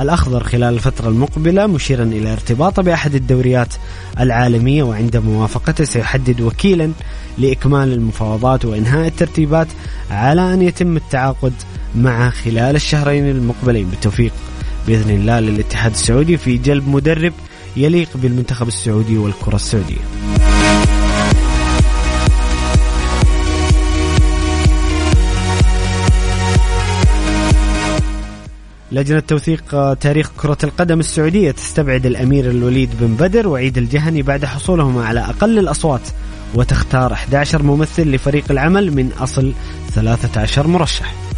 الأخضر 0.00 0.42
خلال 0.42 0.74
الفترة 0.74 1.08
المقبلة 1.08 1.66
مشيرا 1.66 2.04
إلى 2.04 2.32
ارتباطه 2.32 2.82
بأحد 2.82 3.14
الدوريات 3.14 3.74
العالمية 4.20 4.82
وعند 4.82 5.16
موافقته 5.16 5.84
سيحدد 5.84 6.40
وكيلا 6.40 6.92
لإكمال 7.38 7.92
المفاوضات 7.92 8.64
وإنهاء 8.64 9.06
الترتيبات 9.06 9.68
على 10.10 10.54
أن 10.54 10.62
يتم 10.62 10.96
التعاقد 10.96 11.52
مع 11.96 12.30
خلال 12.30 12.76
الشهرين 12.76 13.30
المقبلين. 13.30 13.88
بالتوفيق 13.88 14.32
بإذن 14.86 15.10
الله 15.10 15.40
للاتحاد 15.40 15.92
السعودي 15.92 16.36
في 16.36 16.58
جلب 16.58 16.88
مدرب 16.88 17.32
يليق 17.76 18.08
بالمنتخب 18.14 18.68
السعودي 18.68 19.18
والكرة 19.18 19.56
السعودية. 19.56 20.51
لجنة 28.92 29.20
توثيق 29.20 29.94
تاريخ 29.94 30.30
كرة 30.36 30.58
القدم 30.64 31.00
السعودية 31.00 31.50
تستبعد 31.50 32.06
الأمير 32.06 32.50
الوليد 32.50 32.90
بن 33.00 33.14
بدر 33.14 33.48
وعيد 33.48 33.78
الجهني 33.78 34.22
بعد 34.22 34.44
حصولهما 34.44 35.06
على 35.06 35.20
أقل 35.20 35.58
الأصوات 35.58 36.00
وتختار 36.54 37.12
11 37.12 37.62
ممثل 37.62 38.10
لفريق 38.10 38.44
العمل 38.50 38.94
من 38.94 39.12
أصل 39.12 39.52
13 39.94 40.66
مرشح. 40.66 41.31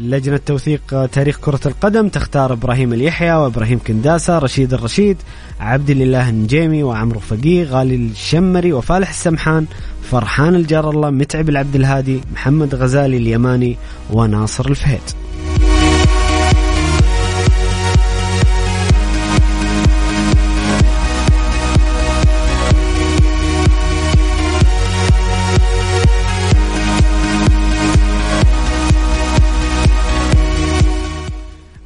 لجنة 0.00 0.40
توثيق 0.46 1.06
تاريخ 1.06 1.38
كرة 1.40 1.60
القدم 1.66 2.08
تختار 2.08 2.52
إبراهيم 2.52 2.92
اليحيى 2.92 3.32
وإبراهيم 3.32 3.78
كنداسة، 3.86 4.38
رشيد 4.38 4.74
الرشيد، 4.74 5.16
عبد 5.60 5.90
الله 5.90 6.28
النجيمي 6.28 6.82
وعمرو 6.82 7.20
فقيه، 7.20 7.64
غالي 7.64 7.94
الشمري 7.94 8.72
وفالح 8.72 9.08
السمحان، 9.08 9.66
فرحان 10.10 10.54
الجار 10.54 10.90
الله، 10.90 11.10
متعب 11.10 11.48
العبد 11.48 11.76
الهادي، 11.76 12.20
محمد 12.32 12.74
غزالي 12.74 13.16
اليماني 13.16 13.76
وناصر 14.10 14.66
الفهيد. 14.68 15.29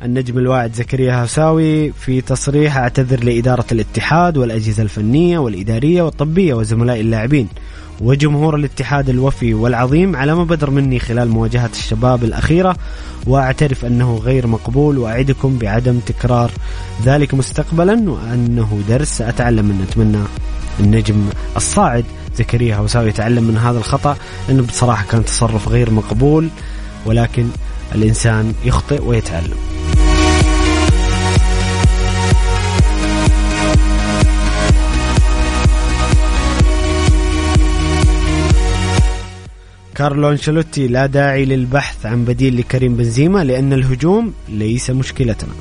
النجم 0.05 0.39
الواعد 0.39 0.75
زكريا 0.75 1.25
هساوي 1.25 1.93
في 1.93 2.21
تصريح 2.21 2.77
أعتذر 2.77 3.25
لإدارة 3.25 3.65
الاتحاد 3.73 4.37
والأجهزة 4.37 4.83
الفنية 4.83 5.39
والإدارية 5.39 6.03
والطبية 6.03 6.55
وزملاء 6.55 7.01
اللاعبين 7.01 7.49
وجمهور 8.01 8.57
الاتحاد 8.57 9.09
الوفي 9.09 9.55
والعظيم 9.55 10.17
على 10.17 10.35
ما 10.35 10.45
بدر 10.45 10.71
مني 10.71 10.99
خلال 10.99 11.29
مواجهة 11.29 11.71
الشباب 11.73 12.25
الأخيرة 12.25 12.77
وأعترف 13.27 13.85
أنه 13.85 14.17
غير 14.17 14.47
مقبول 14.47 14.99
وأعدكم 14.99 15.59
بعدم 15.59 15.99
تكرار 15.99 16.51
ذلك 17.05 17.35
مستقبلا 17.35 18.11
وأنه 18.11 18.81
درس 18.89 19.09
سأتعلم 19.09 19.65
منه 19.65 19.85
أتمنى 19.91 20.25
النجم 20.81 21.29
الصاعد 21.57 22.05
زكريا 22.37 22.77
هوساوي 22.77 23.09
يتعلم 23.09 23.45
من 23.45 23.57
هذا 23.57 23.79
الخطأ 23.79 24.17
لأنه 24.49 24.63
بصراحة 24.63 25.05
كان 25.11 25.25
تصرف 25.25 25.69
غير 25.69 25.91
مقبول 25.91 26.49
ولكن 27.07 27.47
الإنسان 27.95 28.55
يخطئ 28.65 29.03
ويتعلم. 29.03 29.74
كارلو 39.95 40.31
أنشيلوتي 40.31 40.89
لا 40.89 41.07
داعي 41.07 41.45
للبحث 41.45 42.07
عن 42.07 42.25
بديل 42.25 42.57
لكريم 42.57 42.97
بنزيما 42.97 43.45
لأن 43.45 43.73
الهجوم 43.73 44.33
ليس 44.49 44.91
مشكلتنا. 44.91 45.53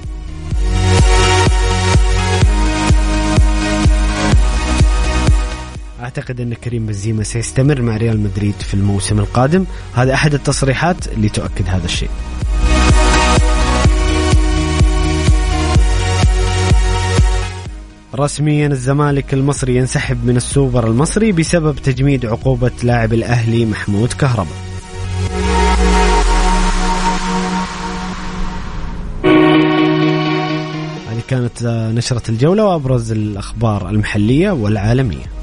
أعتقد 6.02 6.42
أن 6.42 6.54
كريم 6.54 6.86
بنزيما 6.86 7.24
سيستمر 7.24 7.82
مع 7.82 7.98
ريال 7.98 8.20
مدريد 8.20 8.56
في 8.60 8.74
الموسم 8.74 9.20
القادم. 9.20 9.66
هذا 9.94 10.14
أحد 10.14 10.34
التصريحات 10.34 11.08
اللي 11.08 11.30
تؤكد 11.30 11.68
هذا 11.68 11.86
الشيء. 11.86 12.10
رسميا 18.16 18.68
الزمالك 18.68 19.34
المصري 19.34 19.76
ينسحب 19.76 20.26
من 20.26 20.38
السوبر 20.38 20.88
المصري 20.88 21.32
بسبب 21.32 21.76
تجميد 21.76 22.26
عقوبة 22.26 22.72
لاعب 22.84 23.14
الأهلي 23.14 23.66
محمود 23.66 24.14
كهربا. 24.14 24.50
هذه 31.10 31.22
كانت 31.28 31.64
نشرة 31.96 32.32
الجولة 32.32 32.66
وأبرز 32.66 33.12
الأخبار 33.12 33.90
المحلية 33.90 34.52
والعالمية. 34.52 35.43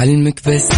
لعلمك 0.00 0.48
بس 0.48 0.68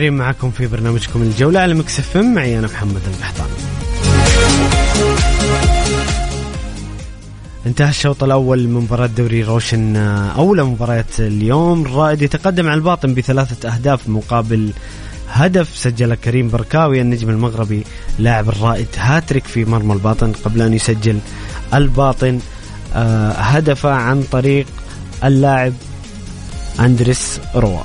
مستمرين 0.00 0.18
معكم 0.18 0.50
في 0.50 0.66
برنامجكم 0.66 1.22
الجولة 1.22 1.60
على 1.60 1.74
Mix 1.74 1.98
FM. 1.98 2.34
معي 2.34 2.58
أنا 2.58 2.66
محمد 2.66 3.00
القحطاني 3.06 3.50
انتهى 7.66 7.88
الشوط 7.88 8.24
الأول 8.24 8.68
من 8.68 8.80
مباراة 8.80 9.06
دوري 9.06 9.42
روشن 9.42 9.96
آه، 9.96 10.32
أولى 10.32 10.64
مباريات 10.64 11.20
اليوم. 11.20 11.82
الرائد 11.82 12.22
يتقدم 12.22 12.66
على 12.66 12.74
الباطن 12.74 13.14
بثلاثة 13.14 13.68
أهداف 13.68 14.08
مقابل 14.08 14.70
هدف 15.28 15.76
سجل 15.76 16.14
كريم 16.14 16.48
بركاوي 16.48 17.00
النجم 17.00 17.30
المغربي 17.30 17.84
لاعب 18.18 18.48
الرائد. 18.48 18.88
هاتريك 18.96 19.44
في 19.44 19.64
مرمى 19.64 19.92
الباطن 19.92 20.32
قبل 20.32 20.62
أن 20.62 20.74
يسجل 20.74 21.18
الباطن 21.74 22.38
آه، 22.94 23.30
هدفه 23.30 23.90
عن 23.90 24.22
طريق 24.22 24.66
اللاعب 25.24 25.72
أندريس 26.80 27.40
روا 27.54 27.82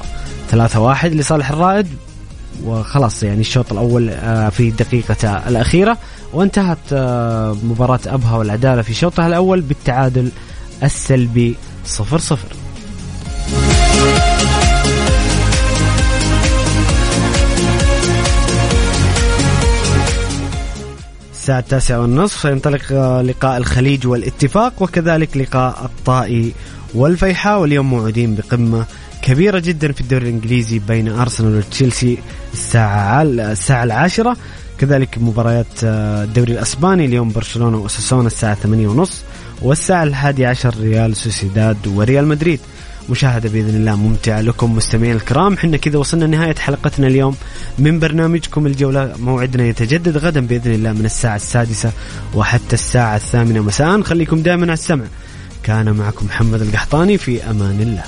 ثلاثة 0.50 0.80
واحد 0.80 1.14
لصالح 1.14 1.50
الرائد. 1.52 1.88
وخلاص 2.64 3.24
يعني 3.24 3.42
الشوط 3.42 3.72
الأول 3.72 4.10
آه، 4.10 4.50
في 4.50 4.72
دقيقة 4.72 5.48
الأخيرة. 5.48 5.98
وانتهت 6.34 6.78
آه، 6.94 7.58
مباراة 7.64 8.00
أبها 8.08 8.38
والعدالة 8.38 8.82
في 8.82 8.94
شوطها 8.94 9.28
الأول 9.28 9.62
بالتعادل 9.62 10.30
السلبي 10.84 11.56
صفر 11.86 12.18
صفر. 12.18 12.48
الساعة 21.46 21.60
التاسعة 21.60 22.02
والنصف 22.02 22.42
سينطلق 22.42 22.82
آه، 22.92 23.22
لقاء 23.22 23.58
الخليج 23.58 24.08
والاتفاق 24.08 24.74
وكذلك 24.82 25.38
لقاء 25.38 25.86
الطائي 25.86 26.54
والفيحاء 26.94 27.60
واليوم 27.60 27.90
موعودين 27.90 28.36
بقمة 28.36 28.86
كبيرة 29.22 29.60
جدا 29.60 29.92
في 29.92 30.02
الدوري 30.02 30.24
الإنجليزي 30.24 30.80
بين 30.80 31.08
أرسنال 31.08 31.58
وتشيلسي 31.58 32.18
الساعة 32.54 33.22
الساعة 33.22 33.84
العاشرة. 33.84 34.38
كذلك 34.78 35.18
مباريات 35.18 35.66
آه، 35.84 36.24
الدوري 36.24 36.54
الأسباني 36.54 37.06
اليوم 37.06 37.32
برشلونة 37.32 37.78
وأساسونا 37.78 38.28
الساعة 38.28 38.56
ثمانية 38.56 38.88
ونص 38.88 39.22
والساعة 39.62 40.04
الحادية 40.04 40.48
عشر 40.48 40.76
ريال 40.82 41.16
سوسيداد 41.16 41.88
وريال 41.88 42.28
مدريد. 42.28 42.60
مشاهدة 43.10 43.50
بإذن 43.50 43.76
الله 43.76 43.96
ممتعة 43.96 44.42
لكم 44.42 44.76
مستمعين 44.76 45.16
الكرام. 45.16 45.58
حنا 45.58 45.78
كذا 45.78 45.98
وصلنا 46.00 46.28
نهاية 46.28 46.56
حلقتنا 46.56 47.08
اليوم. 47.08 47.36
من 47.80 48.00
برنامجكم 48.00 48.66
الجولة 48.66 49.16
موعدنا 49.20 49.64
يتجدد 49.64 50.18
غدا 50.18 50.48
بإذن 50.48 50.74
الله 50.74 50.92
من 50.94 51.06
الساعة 51.06 51.36
السادسة 51.36 51.92
وحتى 52.34 52.74
الساعة 52.74 53.16
الثامنة. 53.16 53.60
مساء. 53.60 54.02
خليكم 54.02 54.42
دائما 54.42 54.64
على 54.64 54.74
السمع. 54.74 55.06
كان 55.64 55.92
معكم 55.92 56.26
محمد 56.26 56.62
القحطاني 56.62 57.18
في 57.18 57.44
أمان 57.44 57.82
الله. 57.82 58.04